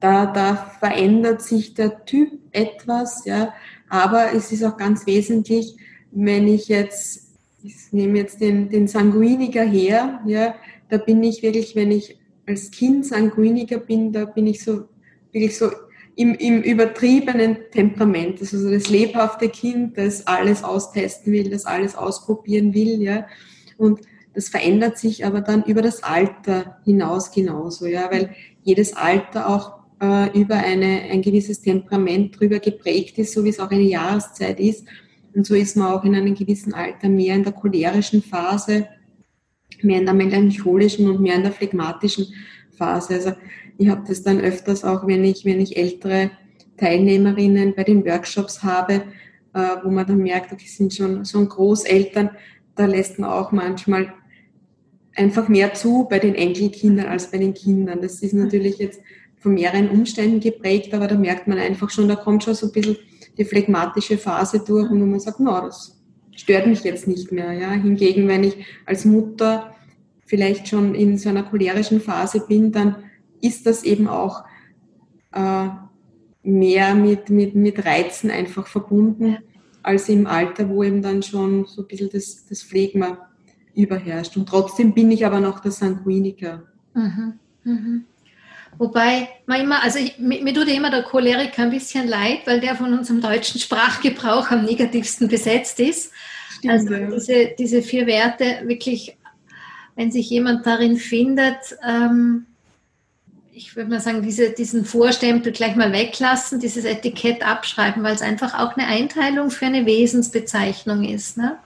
da, 0.00 0.26
da 0.26 0.54
verändert 0.78 1.42
sich 1.42 1.74
der 1.74 2.04
Typ 2.04 2.32
etwas, 2.52 3.24
ja, 3.24 3.52
aber 3.88 4.32
es 4.32 4.52
ist 4.52 4.64
auch 4.64 4.76
ganz 4.76 5.06
wesentlich, 5.06 5.76
wenn 6.10 6.48
ich 6.48 6.68
jetzt, 6.68 7.36
ich 7.62 7.74
nehme 7.92 8.18
jetzt 8.18 8.40
den, 8.40 8.68
den 8.70 8.88
Sanguiniker 8.88 9.64
her, 9.64 10.20
ja, 10.26 10.54
da 10.88 10.98
bin 10.98 11.22
ich 11.22 11.42
wirklich, 11.42 11.76
wenn 11.76 11.90
ich 11.90 12.18
als 12.46 12.70
Kind 12.70 13.04
Sanguiniker 13.04 13.78
bin, 13.78 14.12
da 14.12 14.24
bin 14.24 14.46
ich 14.46 14.64
so 14.64 14.88
wirklich 15.32 15.58
so 15.58 15.70
im, 16.18 16.34
im 16.34 16.62
übertriebenen 16.62 17.58
Temperament. 17.70 18.40
Das 18.40 18.52
ist 18.52 18.64
also 18.64 18.72
das 18.72 18.90
lebhafte 18.90 19.48
Kind, 19.48 19.96
das 19.96 20.26
alles 20.26 20.64
austesten 20.64 21.32
will, 21.32 21.48
das 21.48 21.64
alles 21.64 21.94
ausprobieren 21.94 22.74
will, 22.74 23.00
ja. 23.00 23.28
Und 23.76 24.00
das 24.34 24.48
verändert 24.48 24.98
sich 24.98 25.24
aber 25.24 25.42
dann 25.42 25.62
über 25.62 25.80
das 25.80 26.02
Alter 26.02 26.78
hinaus 26.84 27.30
genauso, 27.30 27.86
ja, 27.86 28.10
weil 28.10 28.34
jedes 28.64 28.94
Alter 28.94 29.48
auch 29.48 29.78
äh, 30.02 30.36
über 30.36 30.56
eine, 30.56 31.02
ein 31.08 31.22
gewisses 31.22 31.60
Temperament 31.60 32.40
drüber 32.40 32.58
geprägt 32.58 33.16
ist, 33.18 33.32
so 33.32 33.44
wie 33.44 33.50
es 33.50 33.60
auch 33.60 33.70
eine 33.70 33.82
Jahreszeit 33.82 34.58
ist. 34.58 34.88
Und 35.34 35.46
so 35.46 35.54
ist 35.54 35.76
man 35.76 35.92
auch 35.92 36.02
in 36.02 36.16
einem 36.16 36.34
gewissen 36.34 36.74
Alter 36.74 37.08
mehr 37.08 37.36
in 37.36 37.44
der 37.44 37.52
cholerischen 37.52 38.22
Phase, 38.22 38.88
mehr 39.82 40.00
in 40.00 40.04
der 40.06 40.14
melancholischen 40.14 41.08
und 41.08 41.20
mehr 41.20 41.36
in 41.36 41.44
der 41.44 41.52
phlegmatischen 41.52 42.26
Phase. 42.76 43.14
Also 43.14 43.32
ich 43.78 43.88
habe 43.88 44.02
das 44.06 44.22
dann 44.22 44.40
öfters 44.40 44.84
auch, 44.84 45.06
wenn 45.06 45.24
ich, 45.24 45.44
wenn 45.44 45.60
ich 45.60 45.76
ältere 45.76 46.30
Teilnehmerinnen 46.76 47.74
bei 47.74 47.84
den 47.84 48.04
Workshops 48.04 48.62
habe, 48.62 49.04
äh, 49.54 49.76
wo 49.82 49.90
man 49.90 50.06
dann 50.06 50.18
merkt, 50.18 50.52
okay, 50.52 50.66
sind 50.66 50.92
schon, 50.92 51.24
schon 51.24 51.48
Großeltern, 51.48 52.30
da 52.74 52.86
lässt 52.86 53.18
man 53.18 53.30
auch 53.30 53.52
manchmal 53.52 54.12
einfach 55.16 55.48
mehr 55.48 55.74
zu 55.74 56.06
bei 56.08 56.18
den 56.18 56.34
Enkelkindern 56.34 57.06
als 57.06 57.30
bei 57.30 57.38
den 57.38 57.54
Kindern. 57.54 58.00
Das 58.00 58.20
ist 58.20 58.34
natürlich 58.34 58.78
jetzt 58.78 59.00
von 59.38 59.54
mehreren 59.54 59.88
Umständen 59.90 60.40
geprägt, 60.40 60.92
aber 60.92 61.06
da 61.06 61.16
merkt 61.16 61.46
man 61.46 61.58
einfach 61.58 61.90
schon, 61.90 62.08
da 62.08 62.16
kommt 62.16 62.44
schon 62.44 62.54
so 62.54 62.66
ein 62.66 62.72
bisschen 62.72 62.96
die 63.36 63.44
phlegmatische 63.44 64.18
Phase 64.18 64.60
durch 64.60 64.90
und 64.90 65.08
man 65.08 65.20
sagt, 65.20 65.38
no, 65.38 65.60
das 65.60 65.96
stört 66.34 66.66
mich 66.66 66.82
jetzt 66.82 67.06
nicht 67.06 67.30
mehr. 67.30 67.52
Ja. 67.52 67.70
Hingegen, 67.72 68.26
wenn 68.26 68.44
ich 68.44 68.56
als 68.86 69.04
Mutter 69.04 69.74
vielleicht 70.26 70.68
schon 70.68 70.94
in 70.94 71.16
so 71.16 71.28
einer 71.28 71.44
cholerischen 71.44 72.00
Phase 72.00 72.44
bin, 72.46 72.72
dann 72.72 72.96
ist 73.40 73.66
das 73.66 73.82
eben 73.84 74.08
auch 74.08 74.44
äh, 75.32 75.68
mehr 76.42 76.94
mit, 76.94 77.30
mit, 77.30 77.54
mit 77.54 77.84
Reizen 77.84 78.30
einfach 78.30 78.66
verbunden, 78.66 79.38
als 79.82 80.08
im 80.08 80.26
Alter, 80.26 80.68
wo 80.68 80.82
eben 80.82 81.02
dann 81.02 81.22
schon 81.22 81.66
so 81.66 81.82
ein 81.82 81.88
bisschen 81.88 82.10
das, 82.10 82.46
das 82.46 82.62
Phlegma 82.62 83.28
überherrscht. 83.74 84.36
Und 84.36 84.48
trotzdem 84.48 84.92
bin 84.92 85.10
ich 85.10 85.24
aber 85.24 85.40
noch 85.40 85.60
der 85.60 85.70
Sanguiniker. 85.70 86.64
Mhm. 86.94 87.38
Mhm. 87.64 88.04
Wobei 88.76 89.28
man 89.46 89.60
immer, 89.60 89.82
also 89.82 89.98
ich, 89.98 90.18
mir, 90.18 90.42
mir 90.42 90.54
tut 90.54 90.68
immer 90.68 90.90
der 90.90 91.02
Choleriker 91.02 91.62
ein 91.62 91.70
bisschen 91.70 92.06
leid, 92.06 92.40
weil 92.46 92.60
der 92.60 92.76
von 92.76 92.92
unserem 92.92 93.20
deutschen 93.20 93.60
Sprachgebrauch 93.60 94.50
am 94.50 94.64
negativsten 94.64 95.28
besetzt 95.28 95.80
ist. 95.80 96.12
Stimmt, 96.50 96.72
also 96.72 96.94
ja. 96.94 97.10
diese, 97.10 97.54
diese 97.58 97.82
vier 97.82 98.06
Werte 98.06 98.62
wirklich, 98.66 99.16
wenn 99.96 100.12
sich 100.12 100.30
jemand 100.30 100.66
darin 100.66 100.96
findet, 100.96 101.76
ähm, 101.86 102.46
ich 103.58 103.74
würde 103.74 103.90
mal 103.90 104.00
sagen, 104.00 104.22
diese, 104.22 104.50
diesen 104.50 104.84
Vorstempel 104.84 105.50
gleich 105.50 105.74
mal 105.74 105.92
weglassen, 105.92 106.60
dieses 106.60 106.84
Etikett 106.84 107.44
abschreiben, 107.44 108.04
weil 108.04 108.14
es 108.14 108.22
einfach 108.22 108.54
auch 108.54 108.76
eine 108.76 108.86
Einteilung 108.86 109.50
für 109.50 109.66
eine 109.66 109.84
Wesensbezeichnung 109.84 111.02
ist. 111.02 111.36
Ne? 111.36 111.58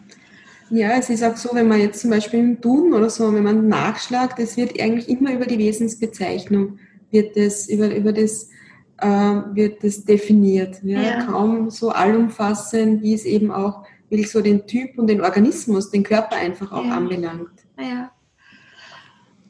Ja, 0.70 0.92
es 0.92 1.10
ist 1.10 1.22
auch 1.22 1.36
so, 1.36 1.50
wenn 1.52 1.68
man 1.68 1.80
jetzt 1.80 2.00
zum 2.00 2.08
Beispiel 2.08 2.40
im 2.40 2.60
Duden 2.62 2.94
oder 2.94 3.10
so, 3.10 3.32
wenn 3.34 3.42
man 3.42 3.68
nachschlagt, 3.68 4.38
es 4.38 4.56
wird 4.56 4.80
eigentlich 4.80 5.10
immer 5.10 5.34
über 5.34 5.44
die 5.44 5.58
Wesensbezeichnung, 5.58 6.78
wird 7.10 7.36
das, 7.36 7.68
über, 7.68 7.94
über 7.94 8.12
das, 8.12 8.48
äh, 8.96 9.06
wird 9.06 9.84
das 9.84 10.02
definiert. 10.02 10.82
Ja? 10.82 11.02
ja? 11.02 11.26
Kaum 11.26 11.68
so 11.68 11.90
allumfassend, 11.90 13.02
wie 13.02 13.12
es 13.12 13.26
eben 13.26 13.50
auch 13.50 13.84
wirklich 14.08 14.30
so 14.30 14.40
den 14.40 14.66
Typ 14.66 14.98
und 14.98 15.08
den 15.08 15.20
Organismus, 15.20 15.90
den 15.90 16.04
Körper 16.04 16.36
einfach 16.36 16.72
auch 16.72 16.86
ja. 16.86 16.96
anbelangt. 16.96 17.50
Ja. 17.78 18.11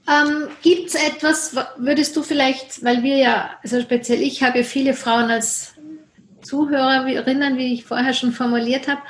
Ähm, 0.09 0.49
Gibt 0.63 0.89
es 0.89 0.95
etwas, 0.95 1.55
würdest 1.77 2.17
du 2.17 2.23
vielleicht, 2.23 2.85
weil 2.85 3.03
wir 3.03 3.17
ja, 3.19 3.51
also 3.63 3.81
speziell 3.81 4.21
ich 4.21 4.43
habe 4.43 4.59
ja 4.59 4.65
viele 4.65 4.95
Frauen 4.95 5.31
als 5.31 5.75
Zuhörerinnen, 6.43 7.57
wie 7.57 7.75
ich 7.75 7.85
vorher 7.85 8.13
schon 8.13 8.33
formuliert 8.33 8.89
habe, 8.89 9.01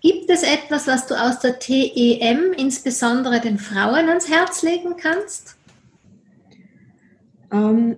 gibt 0.00 0.30
es 0.30 0.44
etwas, 0.44 0.86
was 0.86 1.06
du 1.06 1.20
aus 1.20 1.40
der 1.40 1.58
TEM 1.58 2.52
insbesondere 2.56 3.40
den 3.40 3.58
Frauen 3.58 4.08
ans 4.08 4.28
Herz 4.28 4.62
legen 4.62 4.96
kannst? 4.96 5.56
Ähm, 7.50 7.96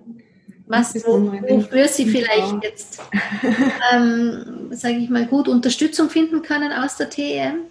was, 0.65 0.95
wofür 0.95 1.87
sie 1.87 2.05
vielleicht 2.05 2.63
jetzt, 2.63 3.01
ähm, 3.93 4.69
sage 4.71 4.95
ich 4.95 5.09
mal, 5.09 5.25
gut 5.25 5.47
Unterstützung 5.47 6.09
finden 6.09 6.41
können 6.41 6.71
aus 6.71 6.95
der 6.97 7.09
TEM? 7.09 7.65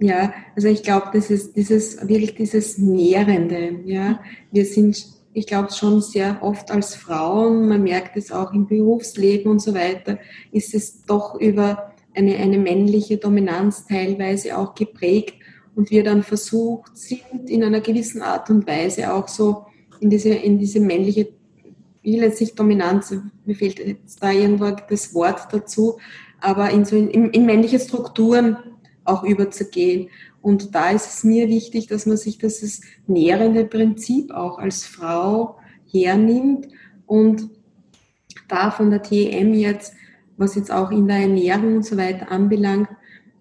Ja, 0.00 0.32
also 0.54 0.68
ich 0.68 0.82
glaube, 0.82 1.08
das 1.12 1.30
ist 1.30 1.56
dieses 1.56 2.06
wirklich 2.06 2.34
dieses 2.34 2.78
Nährende. 2.78 3.80
Ja, 3.84 4.20
wir 4.52 4.64
sind, 4.64 5.04
ich 5.32 5.46
glaube 5.46 5.72
schon 5.72 6.00
sehr 6.00 6.38
oft 6.40 6.70
als 6.70 6.94
Frauen, 6.94 7.68
man 7.68 7.82
merkt 7.82 8.16
es 8.16 8.30
auch 8.30 8.52
im 8.52 8.66
Berufsleben 8.66 9.50
und 9.50 9.60
so 9.60 9.74
weiter, 9.74 10.18
ist 10.52 10.74
es 10.74 11.04
doch 11.04 11.40
über 11.40 11.94
eine, 12.14 12.36
eine 12.36 12.58
männliche 12.58 13.16
Dominanz 13.16 13.86
teilweise 13.86 14.56
auch 14.56 14.74
geprägt 14.74 15.34
und 15.74 15.90
wir 15.90 16.04
dann 16.04 16.22
versucht 16.22 16.96
sind, 16.96 17.48
in 17.48 17.64
einer 17.64 17.80
gewissen 17.80 18.22
Art 18.22 18.50
und 18.50 18.66
Weise 18.66 19.12
auch 19.12 19.28
so 19.28 19.66
in 20.00 20.10
diese, 20.10 20.30
in 20.30 20.58
diese 20.58 20.80
männliche, 20.80 21.28
ich 22.02 22.14
will 22.14 22.22
jetzt 22.22 22.40
nicht 22.40 22.58
Dominanz, 22.58 23.14
mir 23.44 23.54
fehlt 23.54 23.78
jetzt 23.78 24.22
da 24.22 24.30
irgendwo 24.30 24.70
das 24.88 25.12
Wort 25.14 25.48
dazu, 25.52 25.98
aber 26.40 26.70
in, 26.70 26.84
so 26.84 26.96
in, 26.96 27.30
in 27.30 27.46
männliche 27.46 27.80
Strukturen 27.80 28.56
auch 29.08 29.24
überzugehen. 29.24 30.10
Und 30.42 30.74
da 30.74 30.90
ist 30.90 31.08
es 31.08 31.24
mir 31.24 31.48
wichtig, 31.48 31.86
dass 31.86 32.06
man 32.06 32.16
sich 32.16 32.38
das 32.38 32.80
nährende 33.06 33.64
Prinzip 33.64 34.30
auch 34.30 34.58
als 34.58 34.84
Frau 34.84 35.58
hernimmt 35.90 36.68
und 37.06 37.50
da 38.48 38.70
von 38.70 38.90
der 38.90 39.02
TEM 39.02 39.54
jetzt, 39.54 39.94
was 40.36 40.54
jetzt 40.54 40.70
auch 40.70 40.90
in 40.90 41.08
der 41.08 41.18
Ernährung 41.18 41.76
und 41.76 41.84
so 41.84 41.96
weiter 41.96 42.30
anbelangt, 42.30 42.88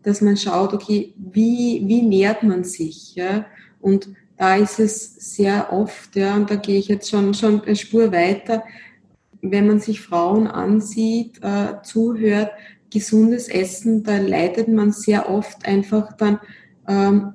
dass 0.04 0.22
man 0.22 0.38
schaut, 0.38 0.74
okay, 0.74 1.14
wie, 1.18 1.84
wie 1.86 2.02
nährt 2.02 2.44
man 2.44 2.64
sich? 2.64 3.16
Ja? 3.16 3.46
Und 3.80 4.10
da 4.38 4.56
ist 4.56 4.80
es 4.80 5.36
sehr 5.36 5.74
oft, 5.74 6.16
ja, 6.16 6.36
und 6.36 6.50
da 6.50 6.56
gehe 6.56 6.78
ich 6.78 6.88
jetzt 6.88 7.10
schon, 7.10 7.34
schon 7.34 7.62
eine 7.62 7.76
Spur 7.76 8.12
weiter, 8.12 8.64
wenn 9.42 9.68
man 9.68 9.80
sich 9.80 10.02
Frauen 10.02 10.48
ansieht, 10.48 11.42
äh, 11.44 11.82
zuhört, 11.84 12.52
gesundes 12.92 13.48
Essen, 13.50 14.04
da 14.04 14.18
leidet 14.18 14.68
man 14.68 14.92
sehr 14.92 15.30
oft 15.30 15.66
einfach 15.66 16.14
dann 16.14 16.40
ähm, 16.88 17.34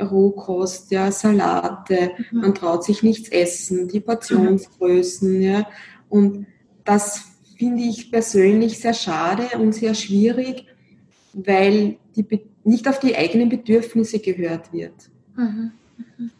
Rohkost, 0.00 0.90
ja, 0.90 1.12
Salate, 1.12 2.12
mhm. 2.30 2.40
man 2.40 2.54
traut 2.54 2.84
sich 2.84 3.02
nichts 3.02 3.28
essen, 3.28 3.88
die 3.88 4.00
Portionsgrößen, 4.00 5.36
mhm. 5.36 5.42
ja. 5.42 5.66
Und 6.08 6.46
das 6.84 7.22
finde 7.56 7.82
ich 7.82 8.10
persönlich 8.10 8.78
sehr 8.78 8.94
schade 8.94 9.56
und 9.58 9.72
sehr 9.72 9.94
schwierig, 9.94 10.66
weil 11.32 11.96
die, 12.16 12.26
nicht 12.64 12.88
auf 12.88 12.98
die 12.98 13.16
eigenen 13.16 13.48
Bedürfnisse 13.48 14.18
gehört 14.18 14.72
wird. 14.72 14.94
Mhm. 15.36 15.72
mhm. 16.18 16.30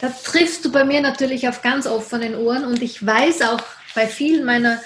Da 0.00 0.10
triffst 0.10 0.64
du 0.64 0.70
bei 0.70 0.84
mir 0.84 1.00
natürlich 1.00 1.48
auf 1.48 1.60
ganz 1.60 1.86
offenen 1.86 2.36
Ohren 2.36 2.64
und 2.64 2.82
ich 2.82 3.04
weiß 3.04 3.42
auch 3.42 3.60
bei 3.96 4.06
vielen 4.06 4.44
meiner 4.44 4.78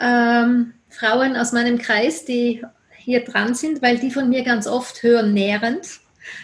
ähm, 0.00 0.72
Frauen 0.90 1.36
aus 1.36 1.52
meinem 1.52 1.78
Kreis, 1.78 2.24
die 2.24 2.62
hier 2.96 3.24
dran 3.24 3.54
sind, 3.54 3.82
weil 3.82 3.98
die 3.98 4.10
von 4.10 4.28
mir 4.28 4.44
ganz 4.44 4.66
oft 4.66 5.02
hören 5.02 5.32
nährend. 5.32 5.82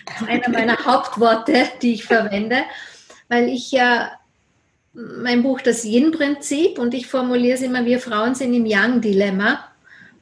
Das 0.06 0.22
ist 0.22 0.28
einer 0.28 0.48
meiner 0.48 0.84
Hauptworte, 0.84 1.66
die 1.82 1.94
ich 1.94 2.04
verwende, 2.04 2.62
weil 3.28 3.48
ich 3.48 3.70
ja 3.72 4.10
mein 4.92 5.42
Buch 5.42 5.60
das 5.60 5.84
Yin-Prinzip 5.84 6.78
und 6.78 6.94
ich 6.94 7.06
formuliere 7.06 7.56
es 7.56 7.62
immer, 7.62 7.84
wir 7.84 8.00
Frauen 8.00 8.34
sind 8.34 8.54
im 8.54 8.64
Yang-Dilemma 8.64 9.64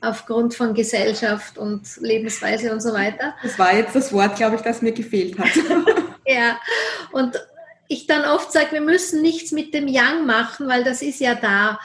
aufgrund 0.01 0.55
von 0.55 0.75
Gesellschaft 0.75 1.57
und 1.57 1.83
Lebensweise 2.01 2.73
und 2.73 2.81
so 2.81 2.93
weiter. 2.93 3.35
Das 3.43 3.59
war 3.59 3.75
jetzt 3.75 3.95
das 3.95 4.13
Wort, 4.13 4.37
glaube 4.37 4.57
ich, 4.57 4.63
das 4.63 4.83
mir 4.83 4.93
gefehlt 4.93 5.39
hat. 5.39 5.51
ja, 6.27 6.59
und 7.13 7.37
ich 7.89 8.07
dann 8.07 8.25
oft 8.25 8.53
sage, 8.53 8.73
wir 8.73 8.81
müssen 8.81 9.23
nichts 9.23 9.53
mit 9.53 9.73
dem 9.73 9.89
Yang 9.89 10.27
machen, 10.27 10.69
weil 10.69 10.85
das 10.85 11.03
ist 11.03 11.21
ja 11.21 11.35
da 11.35 11.79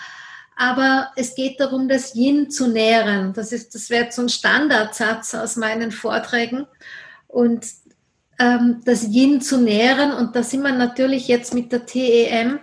aber 0.59 1.11
es 1.15 1.35
geht 1.35 1.61
darum, 1.61 1.87
das 1.87 2.15
Yin 2.15 2.51
zu 2.51 2.67
nähren. 2.67 3.31
Das, 3.31 3.49
das 3.49 3.89
wäre 3.89 4.11
so 4.11 4.23
ein 4.23 4.27
Standardsatz 4.27 5.33
aus 5.33 5.55
meinen 5.55 5.93
Vorträgen. 5.93 6.67
Und 7.29 7.65
ähm, 8.39 8.81
das 8.83 9.05
Yin 9.05 9.39
zu 9.39 9.57
nähren, 9.57 10.11
und 10.11 10.35
da 10.35 10.43
sind 10.43 10.61
wir 10.63 10.73
natürlich 10.73 11.29
jetzt 11.29 11.53
mit 11.53 11.71
der 11.71 11.85
TEM, 11.85 12.59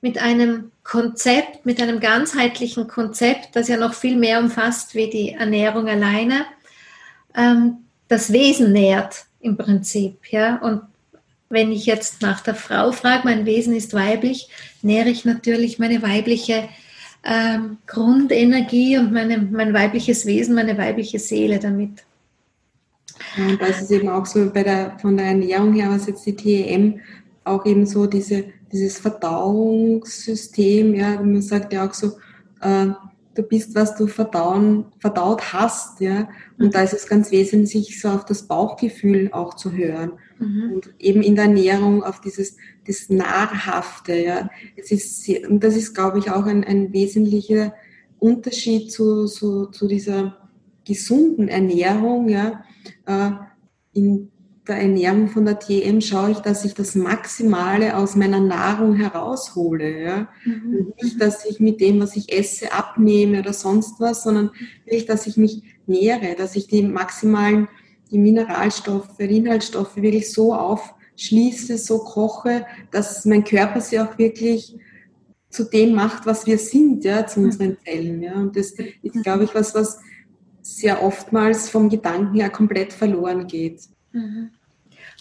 mit 0.00 0.22
einem 0.22 0.70
Konzept, 0.84 1.66
mit 1.66 1.82
einem 1.82 1.98
ganzheitlichen 1.98 2.86
Konzept, 2.86 3.56
das 3.56 3.66
ja 3.66 3.76
noch 3.76 3.94
viel 3.94 4.16
mehr 4.16 4.38
umfasst 4.38 4.94
wie 4.94 5.10
die 5.10 5.32
Ernährung 5.32 5.88
alleine, 5.88 6.46
ähm, 7.34 7.78
das 8.06 8.32
Wesen 8.32 8.70
nährt 8.70 9.24
im 9.40 9.56
Prinzip. 9.56 10.20
Ja? 10.30 10.58
Und 10.58 10.82
wenn 11.48 11.72
ich 11.72 11.84
jetzt 11.84 12.22
nach 12.22 12.42
der 12.42 12.54
Frau 12.54 12.92
frage, 12.92 13.22
mein 13.24 13.44
Wesen 13.44 13.74
ist 13.74 13.92
weiblich, 13.92 14.48
nähere 14.82 15.08
ich 15.08 15.24
natürlich 15.24 15.80
meine 15.80 16.00
weibliche 16.00 16.68
ähm, 17.24 17.78
Grundenergie 17.86 18.98
und 18.98 19.12
meine, 19.12 19.38
mein 19.38 19.74
weibliches 19.74 20.26
Wesen, 20.26 20.54
meine 20.54 20.78
weibliche 20.78 21.18
Seele 21.18 21.58
damit. 21.58 22.04
Ja, 23.36 23.48
und 23.48 23.60
das 23.60 23.82
ist 23.82 23.90
eben 23.90 24.08
auch 24.08 24.26
so 24.26 24.50
bei 24.50 24.62
der, 24.62 24.98
von 24.98 25.16
der 25.16 25.26
Ernährung 25.26 25.74
her, 25.74 25.90
was 25.90 26.06
jetzt 26.06 26.24
die 26.26 26.36
TEM 26.36 27.00
auch 27.44 27.66
eben 27.66 27.86
so 27.86 28.06
diese, 28.06 28.44
dieses 28.72 28.98
Verdauungssystem, 28.98 30.94
ja, 30.94 31.20
man 31.20 31.42
sagt 31.42 31.72
ja 31.72 31.86
auch 31.86 31.94
so, 31.94 32.12
äh, 32.60 32.86
du 33.34 33.42
bist, 33.42 33.74
was 33.74 33.96
du 33.96 34.06
verdauen, 34.06 34.86
verdaut 34.98 35.52
hast, 35.52 36.00
ja. 36.00 36.28
Und 36.58 36.66
mhm. 36.66 36.70
da 36.70 36.82
ist 36.82 36.94
es 36.94 37.06
ganz 37.06 37.30
wesentlich, 37.30 38.00
so 38.00 38.08
auf 38.08 38.24
das 38.24 38.42
Bauchgefühl 38.44 39.30
auch 39.32 39.54
zu 39.54 39.72
hören. 39.72 40.12
Mhm. 40.38 40.72
Und 40.74 40.94
eben 40.98 41.22
in 41.22 41.36
der 41.36 41.44
Ernährung 41.44 42.02
auf 42.02 42.20
dieses 42.20 42.56
das 42.90 43.08
Nahrhafte, 43.08 44.16
ja. 44.16 44.50
Es 44.76 44.90
ist, 44.90 45.28
und 45.48 45.62
das 45.62 45.76
ist, 45.76 45.94
glaube 45.94 46.18
ich, 46.18 46.30
auch 46.30 46.44
ein, 46.44 46.64
ein 46.64 46.92
wesentlicher 46.92 47.74
Unterschied 48.18 48.92
zu, 48.92 49.26
zu, 49.26 49.66
zu 49.66 49.86
dieser 49.86 50.50
gesunden 50.84 51.48
Ernährung, 51.48 52.28
ja. 52.28 52.64
Äh, 53.06 53.30
in 53.92 54.30
der 54.70 54.78
Ernährung 54.78 55.28
von 55.28 55.44
der 55.44 55.58
TM 55.58 56.00
schaue 56.00 56.30
ich, 56.30 56.38
dass 56.38 56.64
ich 56.64 56.74
das 56.74 56.94
Maximale 56.94 57.96
aus 57.96 58.14
meiner 58.14 58.40
Nahrung 58.40 58.94
heraushole. 58.94 60.02
Ja? 60.02 60.28
Mhm. 60.44 60.92
nicht, 61.02 61.20
dass 61.20 61.44
ich 61.44 61.60
mit 61.60 61.80
dem, 61.80 62.00
was 62.00 62.16
ich 62.16 62.32
esse, 62.32 62.72
abnehme 62.72 63.40
oder 63.40 63.52
sonst 63.52 64.00
was, 64.00 64.22
sondern 64.22 64.50
wirklich, 64.84 65.06
dass 65.06 65.26
ich 65.26 65.36
mich 65.36 65.62
nähere, 65.86 66.36
dass 66.36 66.56
ich 66.56 66.68
die 66.68 66.82
maximalen, 66.82 67.68
die 68.10 68.18
Mineralstoffe, 68.18 69.16
die 69.18 69.38
Inhaltsstoffe 69.38 69.96
wirklich 69.96 70.32
so 70.32 70.54
aufschließe, 71.20 71.76
so 71.78 71.98
koche, 71.98 72.66
dass 72.90 73.24
mein 73.24 73.44
Körper 73.44 73.80
sie 73.80 74.00
auch 74.00 74.16
wirklich 74.18 74.74
zu 75.50 75.64
dem 75.64 75.94
macht, 75.94 76.26
was 76.26 76.46
wir 76.46 76.58
sind, 76.58 77.04
ja, 77.04 77.26
zu 77.26 77.40
unseren 77.40 77.76
Zellen. 77.84 78.22
Ja. 78.22 78.34
Und 78.34 78.56
das 78.56 78.70
ist, 78.70 79.22
glaube 79.22 79.44
ich, 79.44 79.54
was, 79.54 79.74
was 79.74 79.98
sehr 80.62 81.02
oftmals 81.02 81.68
vom 81.68 81.88
Gedanken 81.88 82.34
her 82.34 82.50
komplett 82.50 82.92
verloren 82.92 83.46
geht. 83.46 83.80
Mhm. 84.12 84.50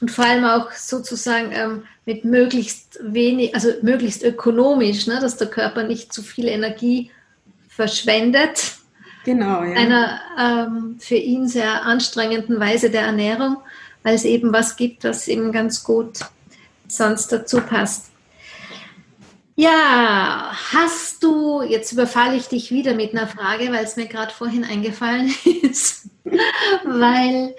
Und 0.02 0.12
vor 0.12 0.26
allem 0.26 0.46
auch 0.46 0.72
sozusagen 0.72 1.52
ähm, 1.52 1.84
mit 2.06 2.24
möglichst 2.24 3.00
wenig, 3.04 3.54
also 3.54 3.70
möglichst 3.82 4.24
ökonomisch, 4.24 5.08
ne, 5.08 5.20
dass 5.20 5.36
der 5.36 5.48
Körper 5.48 5.84
nicht 5.84 6.14
zu 6.14 6.22
viel 6.22 6.48
Energie 6.48 7.12
verschwendet. 7.68 8.78
Genau, 9.26 9.64
ja. 9.64 9.74
Einer 9.74 10.22
ähm, 10.40 10.96
für 11.00 11.16
ihn 11.16 11.48
sehr 11.48 11.84
anstrengenden 11.84 12.60
Weise 12.60 12.90
der 12.90 13.02
Ernährung, 13.02 13.58
weil 14.04 14.16
es 14.16 14.26
eben 14.26 14.54
was 14.54 14.76
gibt, 14.76 15.04
was 15.04 15.28
ihm 15.28 15.52
ganz 15.52 15.84
gut 15.84 16.20
sonst 16.88 17.32
dazu 17.32 17.62
passt. 17.62 18.06
Ja, 19.56 20.56
hast 20.74 21.22
du, 21.22 21.62
jetzt 21.62 21.92
überfalle 21.92 22.38
ich 22.38 22.48
dich 22.48 22.72
wieder 22.72 22.96
mit 22.96 23.12
einer 23.12 23.28
Frage, 23.28 23.72
weil 23.74 23.84
es 23.84 23.98
mir 23.98 24.08
gerade 24.08 24.34
vorhin 24.34 24.64
eingefallen 24.64 25.34
ist, 25.62 26.08
weil 26.86 27.56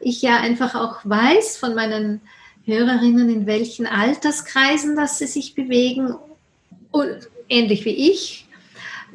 ich 0.00 0.20
ja 0.20 0.38
einfach 0.38 0.74
auch 0.74 0.98
weiß 1.04 1.56
von 1.56 1.76
meinen 1.76 2.20
Hörerinnen, 2.64 3.28
in 3.30 3.46
welchen 3.46 3.86
Alterskreisen 3.86 4.96
dass 4.96 5.18
sie 5.18 5.26
sich 5.28 5.54
bewegen, 5.54 6.16
und 6.94 7.28
ähnlich 7.48 7.84
wie 7.84 8.10
ich. 8.10 8.46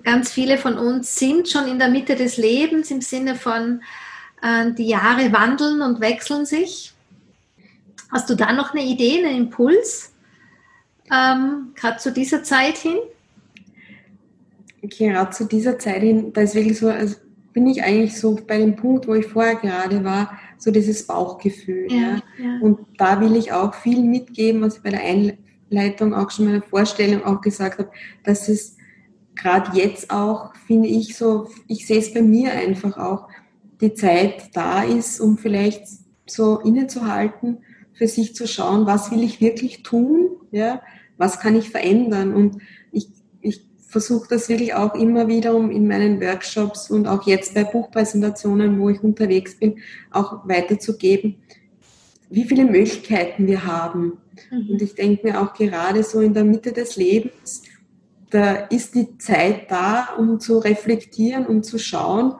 Ganz 0.03 0.31
viele 0.31 0.57
von 0.57 0.77
uns 0.77 1.15
sind 1.15 1.49
schon 1.49 1.67
in 1.67 1.79
der 1.79 1.89
Mitte 1.89 2.15
des 2.15 2.37
Lebens 2.37 2.91
im 2.91 3.01
Sinne 3.01 3.35
von, 3.35 3.81
die 4.77 4.87
Jahre 4.87 5.33
wandeln 5.33 5.81
und 5.81 5.99
wechseln 5.99 6.45
sich. 6.45 6.93
Hast 8.11 8.29
du 8.29 8.35
da 8.35 8.53
noch 8.53 8.73
eine 8.73 8.83
Idee, 8.83 9.25
einen 9.25 9.37
Impuls? 9.37 10.13
ähm, 11.11 11.71
gerade 11.75 11.97
zu 11.97 12.11
dieser 12.11 12.43
Zeit 12.43 12.77
hin? 12.77 12.97
Gerade 14.81 15.31
zu 15.31 15.45
dieser 15.45 15.77
Zeit 15.77 16.01
hin, 16.01 16.31
da 16.33 16.41
ist 16.41 16.55
wirklich 16.55 16.79
so, 16.79 16.89
also 16.89 17.15
bin 17.53 17.67
ich 17.67 17.83
eigentlich 17.83 18.17
so 18.17 18.39
bei 18.47 18.57
dem 18.59 18.75
Punkt, 18.75 19.07
wo 19.07 19.15
ich 19.15 19.25
vorher 19.25 19.55
gerade 19.55 20.03
war, 20.03 20.39
so 20.57 20.71
dieses 20.71 21.05
Bauchgefühl. 21.05 21.91
Ja, 21.91 22.21
ja. 22.37 22.59
Und 22.61 22.79
da 22.97 23.19
will 23.19 23.35
ich 23.35 23.51
auch 23.51 23.73
viel 23.73 24.01
mitgeben, 24.01 24.61
was 24.61 24.77
ich 24.77 24.83
bei 24.83 24.91
der 24.91 25.01
Einleitung 25.03 26.13
auch 26.13 26.31
schon 26.31 26.45
meiner 26.45 26.61
Vorstellung 26.61 27.23
auch 27.23 27.41
gesagt 27.41 27.79
habe, 27.79 27.89
dass 28.23 28.47
es 28.47 28.77
gerade 29.35 29.77
jetzt 29.77 30.11
auch, 30.11 30.53
finde 30.67 30.87
ich 30.87 31.17
so, 31.17 31.49
ich 31.67 31.87
sehe 31.87 31.99
es 31.99 32.13
bei 32.13 32.21
mir 32.21 32.51
einfach 32.51 32.97
auch, 32.97 33.27
die 33.81 33.93
Zeit 33.93 34.49
da 34.53 34.83
ist, 34.83 35.19
um 35.19 35.37
vielleicht 35.37 35.83
so 36.25 36.59
innezuhalten, 36.59 37.59
für 37.93 38.07
sich 38.07 38.35
zu 38.35 38.47
schauen, 38.47 38.85
was 38.85 39.11
will 39.11 39.23
ich 39.23 39.41
wirklich 39.41 39.83
tun, 39.83 40.29
ja, 40.51 40.81
was 41.17 41.39
kann 41.39 41.55
ich 41.55 41.69
verändern 41.69 42.33
und 42.33 42.61
ich, 42.91 43.09
ich 43.41 43.65
versuche 43.87 44.27
das 44.29 44.47
wirklich 44.47 44.73
auch 44.73 44.95
immer 44.95 45.27
wiederum 45.27 45.69
in 45.69 45.87
meinen 45.87 46.21
Workshops 46.21 46.89
und 46.89 47.07
auch 47.07 47.27
jetzt 47.27 47.55
bei 47.55 47.65
Buchpräsentationen, 47.65 48.79
wo 48.79 48.89
ich 48.89 49.03
unterwegs 49.03 49.57
bin, 49.57 49.79
auch 50.11 50.47
weiterzugeben, 50.47 51.35
wie 52.29 52.45
viele 52.45 52.63
Möglichkeiten 52.65 53.47
wir 53.47 53.65
haben. 53.65 54.19
Mhm. 54.49 54.69
Und 54.69 54.81
ich 54.81 54.95
denke 54.95 55.27
mir 55.27 55.41
auch 55.41 55.53
gerade 55.53 56.03
so 56.03 56.21
in 56.21 56.33
der 56.33 56.45
Mitte 56.45 56.71
des 56.71 56.95
Lebens, 56.95 57.63
da 58.29 58.53
ist 58.53 58.95
die 58.95 59.17
Zeit 59.17 59.71
da, 59.71 60.09
um 60.17 60.39
zu 60.39 60.59
reflektieren 60.59 61.47
und 61.47 61.65
zu 61.65 61.79
schauen, 61.79 62.35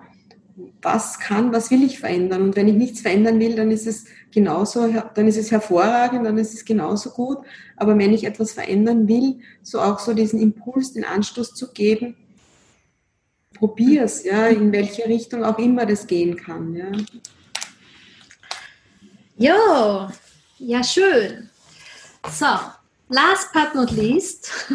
was 0.82 1.20
kann, 1.20 1.52
was 1.52 1.72
will 1.72 1.84
ich 1.84 2.00
verändern. 2.00 2.44
Und 2.44 2.56
wenn 2.56 2.68
ich 2.68 2.76
nichts 2.76 3.02
verändern 3.02 3.40
will, 3.40 3.56
dann 3.56 3.72
ist 3.72 3.88
es 3.88 4.06
genauso, 4.32 4.94
dann 5.14 5.28
ist 5.28 5.38
es 5.38 5.52
hervorragend, 5.52 6.26
dann 6.26 6.38
ist 6.38 6.54
es 6.54 6.66
genauso 6.66 7.12
gut. 7.12 7.40
Aber 7.76 7.98
wenn 7.98 8.14
ich 8.14 8.24
etwas 8.24 8.54
verändern 8.54 9.08
will, 9.08 9.40
so 9.62 9.80
auch 9.80 10.00
so 10.00 10.14
diesen 10.14 10.40
Impuls, 10.40 10.94
den 10.94 11.04
Anstoß 11.04 11.54
zu 11.54 11.72
geben, 11.72 12.16
probier's, 13.54 14.24
ja, 14.24 14.48
in 14.48 14.72
welche 14.72 15.06
Richtung 15.06 15.44
auch 15.44 15.58
immer 15.58 15.86
das 15.86 16.08
gehen 16.08 16.36
kann, 16.36 16.76
ja. 16.76 16.92
Jo, 19.38 20.10
ja, 20.58 20.84
schön. 20.84 21.50
So, 22.30 22.46
last 23.08 23.54
but 23.54 23.74
not 23.74 23.92
least, 23.92 24.48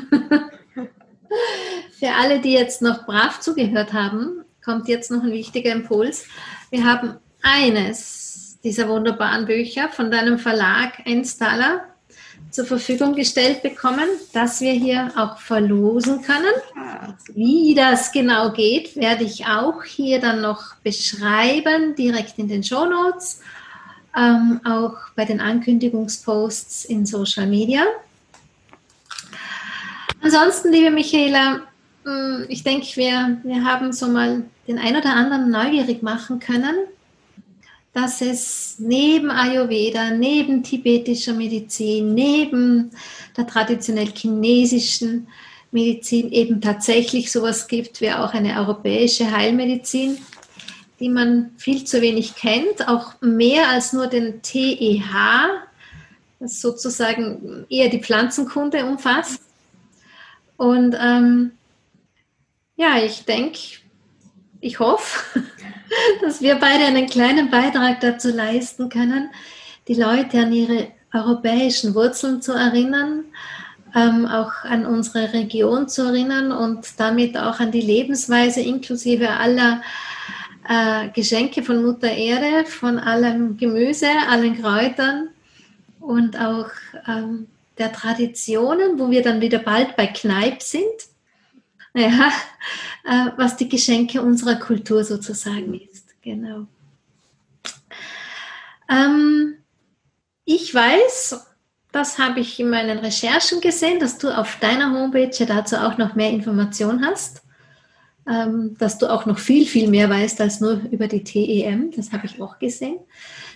für 1.98 2.08
alle, 2.08 2.40
die 2.40 2.52
jetzt 2.52 2.80
noch 2.80 3.04
brav 3.04 3.40
zugehört 3.40 3.92
haben, 3.92 4.43
kommt 4.64 4.88
jetzt 4.88 5.10
noch 5.10 5.22
ein 5.22 5.32
wichtiger 5.32 5.72
Impuls. 5.72 6.24
Wir 6.70 6.84
haben 6.84 7.16
eines 7.42 8.58
dieser 8.64 8.88
wunderbaren 8.88 9.44
Bücher 9.44 9.90
von 9.90 10.10
deinem 10.10 10.38
Verlag 10.38 10.94
Einstaller 11.04 11.84
zur 12.50 12.64
Verfügung 12.64 13.14
gestellt 13.14 13.62
bekommen, 13.62 14.08
dass 14.32 14.60
wir 14.60 14.72
hier 14.72 15.12
auch 15.16 15.38
verlosen 15.38 16.22
können. 16.22 16.54
Wie 17.34 17.74
das 17.74 18.12
genau 18.12 18.52
geht, 18.52 18.96
werde 18.96 19.24
ich 19.24 19.46
auch 19.46 19.82
hier 19.84 20.20
dann 20.20 20.40
noch 20.40 20.76
beschreiben, 20.76 21.94
direkt 21.96 22.38
in 22.38 22.48
den 22.48 22.62
Show 22.62 22.86
Notes, 22.86 23.40
ähm, 24.16 24.60
auch 24.64 24.94
bei 25.16 25.24
den 25.24 25.40
Ankündigungsposts 25.40 26.84
in 26.84 27.04
Social 27.04 27.46
Media. 27.46 27.82
Ansonsten, 30.22 30.72
liebe 30.72 30.90
Michaela, 30.90 31.62
ich 32.48 32.62
denke, 32.62 32.86
wir, 32.96 33.38
wir 33.42 33.64
haben 33.64 33.92
so 33.92 34.08
mal 34.08 34.44
den 34.68 34.78
ein 34.78 34.96
oder 34.96 35.14
anderen 35.14 35.50
neugierig 35.50 36.02
machen 36.02 36.38
können, 36.38 36.74
dass 37.92 38.20
es 38.20 38.76
neben 38.78 39.30
Ayurveda, 39.30 40.10
neben 40.10 40.62
tibetischer 40.62 41.32
Medizin, 41.32 42.12
neben 42.12 42.90
der 43.36 43.46
traditionell 43.46 44.08
chinesischen 44.14 45.28
Medizin 45.70 46.30
eben 46.32 46.60
tatsächlich 46.60 47.32
sowas 47.32 47.68
gibt 47.68 48.00
wie 48.00 48.12
auch 48.12 48.34
eine 48.34 48.58
europäische 48.58 49.30
Heilmedizin, 49.30 50.18
die 51.00 51.08
man 51.08 51.52
viel 51.56 51.84
zu 51.84 52.00
wenig 52.00 52.34
kennt, 52.34 52.86
auch 52.88 53.20
mehr 53.20 53.68
als 53.68 53.92
nur 53.92 54.08
den 54.08 54.42
TEH, 54.42 55.62
das 56.40 56.60
sozusagen 56.60 57.64
eher 57.70 57.88
die 57.88 58.02
Pflanzenkunde 58.02 58.84
umfasst. 58.84 59.40
Und 60.56 60.96
ähm, 61.00 61.52
ja, 62.76 62.98
ich 62.98 63.24
denke, 63.24 63.58
ich 64.60 64.78
hoffe, 64.78 65.42
dass 66.22 66.40
wir 66.40 66.56
beide 66.56 66.84
einen 66.84 67.06
kleinen 67.06 67.50
Beitrag 67.50 68.00
dazu 68.00 68.30
leisten 68.30 68.88
können, 68.88 69.30
die 69.88 69.94
Leute 69.94 70.38
an 70.38 70.52
ihre 70.52 70.88
europäischen 71.12 71.94
Wurzeln 71.94 72.42
zu 72.42 72.52
erinnern, 72.52 73.24
ähm, 73.94 74.26
auch 74.26 74.52
an 74.64 74.86
unsere 74.86 75.32
Region 75.32 75.88
zu 75.88 76.02
erinnern 76.02 76.50
und 76.50 76.98
damit 76.98 77.36
auch 77.36 77.60
an 77.60 77.70
die 77.70 77.80
Lebensweise 77.80 78.60
inklusive 78.60 79.30
aller 79.30 79.82
äh, 80.68 81.10
Geschenke 81.10 81.62
von 81.62 81.84
Mutter 81.84 82.10
Erde, 82.10 82.66
von 82.66 82.98
allem 82.98 83.56
Gemüse, 83.56 84.08
allen 84.28 84.60
Kräutern 84.60 85.28
und 86.00 86.40
auch 86.40 86.70
ähm, 87.06 87.46
der 87.78 87.92
Traditionen, 87.92 88.98
wo 88.98 89.10
wir 89.10 89.22
dann 89.22 89.40
wieder 89.40 89.58
bald 89.58 89.94
bei 89.96 90.06
Kneipp 90.06 90.62
sind 90.62 91.13
ja, 91.94 92.32
äh, 93.04 93.30
was 93.36 93.56
die 93.56 93.68
Geschenke 93.68 94.20
unserer 94.22 94.56
Kultur 94.56 95.04
sozusagen 95.04 95.74
ist. 95.74 96.14
Genau. 96.22 96.66
Ähm, 98.88 99.54
ich 100.44 100.74
weiß, 100.74 101.46
das 101.92 102.18
habe 102.18 102.40
ich 102.40 102.58
in 102.58 102.70
meinen 102.70 102.98
Recherchen 102.98 103.60
gesehen, 103.60 104.00
dass 104.00 104.18
du 104.18 104.36
auf 104.36 104.58
deiner 104.60 104.92
Homepage 104.92 105.30
ja 105.32 105.46
dazu 105.46 105.76
auch 105.76 105.96
noch 105.96 106.14
mehr 106.14 106.30
Informationen 106.30 107.06
hast. 107.06 107.42
Ähm, 108.26 108.74
dass 108.78 108.96
du 108.96 109.06
auch 109.06 109.26
noch 109.26 109.38
viel, 109.38 109.66
viel 109.66 109.86
mehr 109.86 110.08
weißt 110.08 110.40
als 110.40 110.58
nur 110.58 110.80
über 110.90 111.08
die 111.08 111.22
TEM. 111.22 111.90
Das 111.94 112.10
habe 112.10 112.24
ich 112.24 112.40
auch 112.40 112.58
gesehen. 112.58 112.96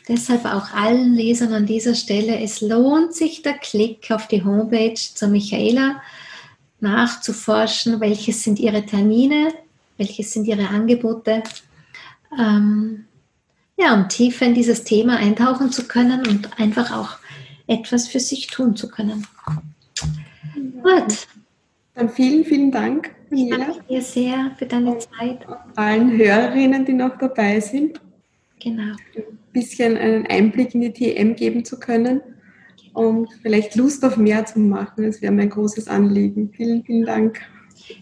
Deshalb 0.08 0.44
auch 0.44 0.74
allen 0.74 1.14
Lesern 1.14 1.54
an 1.54 1.64
dieser 1.64 1.94
Stelle, 1.94 2.38
es 2.38 2.60
lohnt 2.60 3.14
sich 3.14 3.40
der 3.40 3.54
Klick 3.54 4.10
auf 4.10 4.28
die 4.28 4.44
Homepage 4.44 4.94
zur 4.94 5.28
Michaela 5.28 6.02
nachzuforschen, 6.80 8.00
welches 8.00 8.42
sind 8.42 8.58
ihre 8.58 8.84
Termine, 8.84 9.52
welches 9.96 10.32
sind 10.32 10.46
ihre 10.46 10.68
Angebote. 10.68 11.42
Ähm, 12.38 13.04
ja, 13.76 13.94
um 13.94 14.08
tiefer 14.08 14.46
in 14.46 14.54
dieses 14.54 14.84
Thema 14.84 15.16
eintauchen 15.16 15.70
zu 15.70 15.86
können 15.86 16.26
und 16.26 16.58
einfach 16.58 16.92
auch 16.92 17.18
etwas 17.66 18.08
für 18.08 18.20
sich 18.20 18.48
tun 18.48 18.76
zu 18.76 18.88
können. 18.88 19.26
Gut. 20.82 21.26
Dann 21.94 22.08
vielen, 22.08 22.44
vielen 22.44 22.70
Dank. 22.70 23.10
Ich 23.30 23.50
danke 23.50 23.82
dir 23.88 24.02
sehr 24.02 24.52
für 24.58 24.66
deine 24.66 24.98
Zeit. 24.98 25.46
Allen 25.76 26.16
Hörerinnen, 26.16 26.84
die 26.84 26.94
noch 26.94 27.18
dabei 27.18 27.60
sind. 27.60 28.00
Genau. 28.60 28.94
Ein 29.14 29.38
bisschen 29.52 29.96
einen 29.96 30.26
Einblick 30.26 30.74
in 30.74 30.80
die 30.80 30.92
TM 30.92 31.34
geben 31.34 31.64
zu 31.64 31.78
können 31.78 32.20
und 32.98 33.28
vielleicht 33.42 33.76
Lust 33.76 34.04
auf 34.04 34.16
mehr 34.16 34.44
zu 34.44 34.58
machen. 34.58 35.04
Das 35.04 35.22
wäre 35.22 35.32
mein 35.32 35.50
großes 35.50 35.86
Anliegen. 35.88 36.50
Vielen, 36.52 36.82
vielen 36.84 37.06
Dank. 37.06 37.40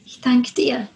Ich 0.05 0.21
danke 0.23 0.53
dir. 0.55 0.89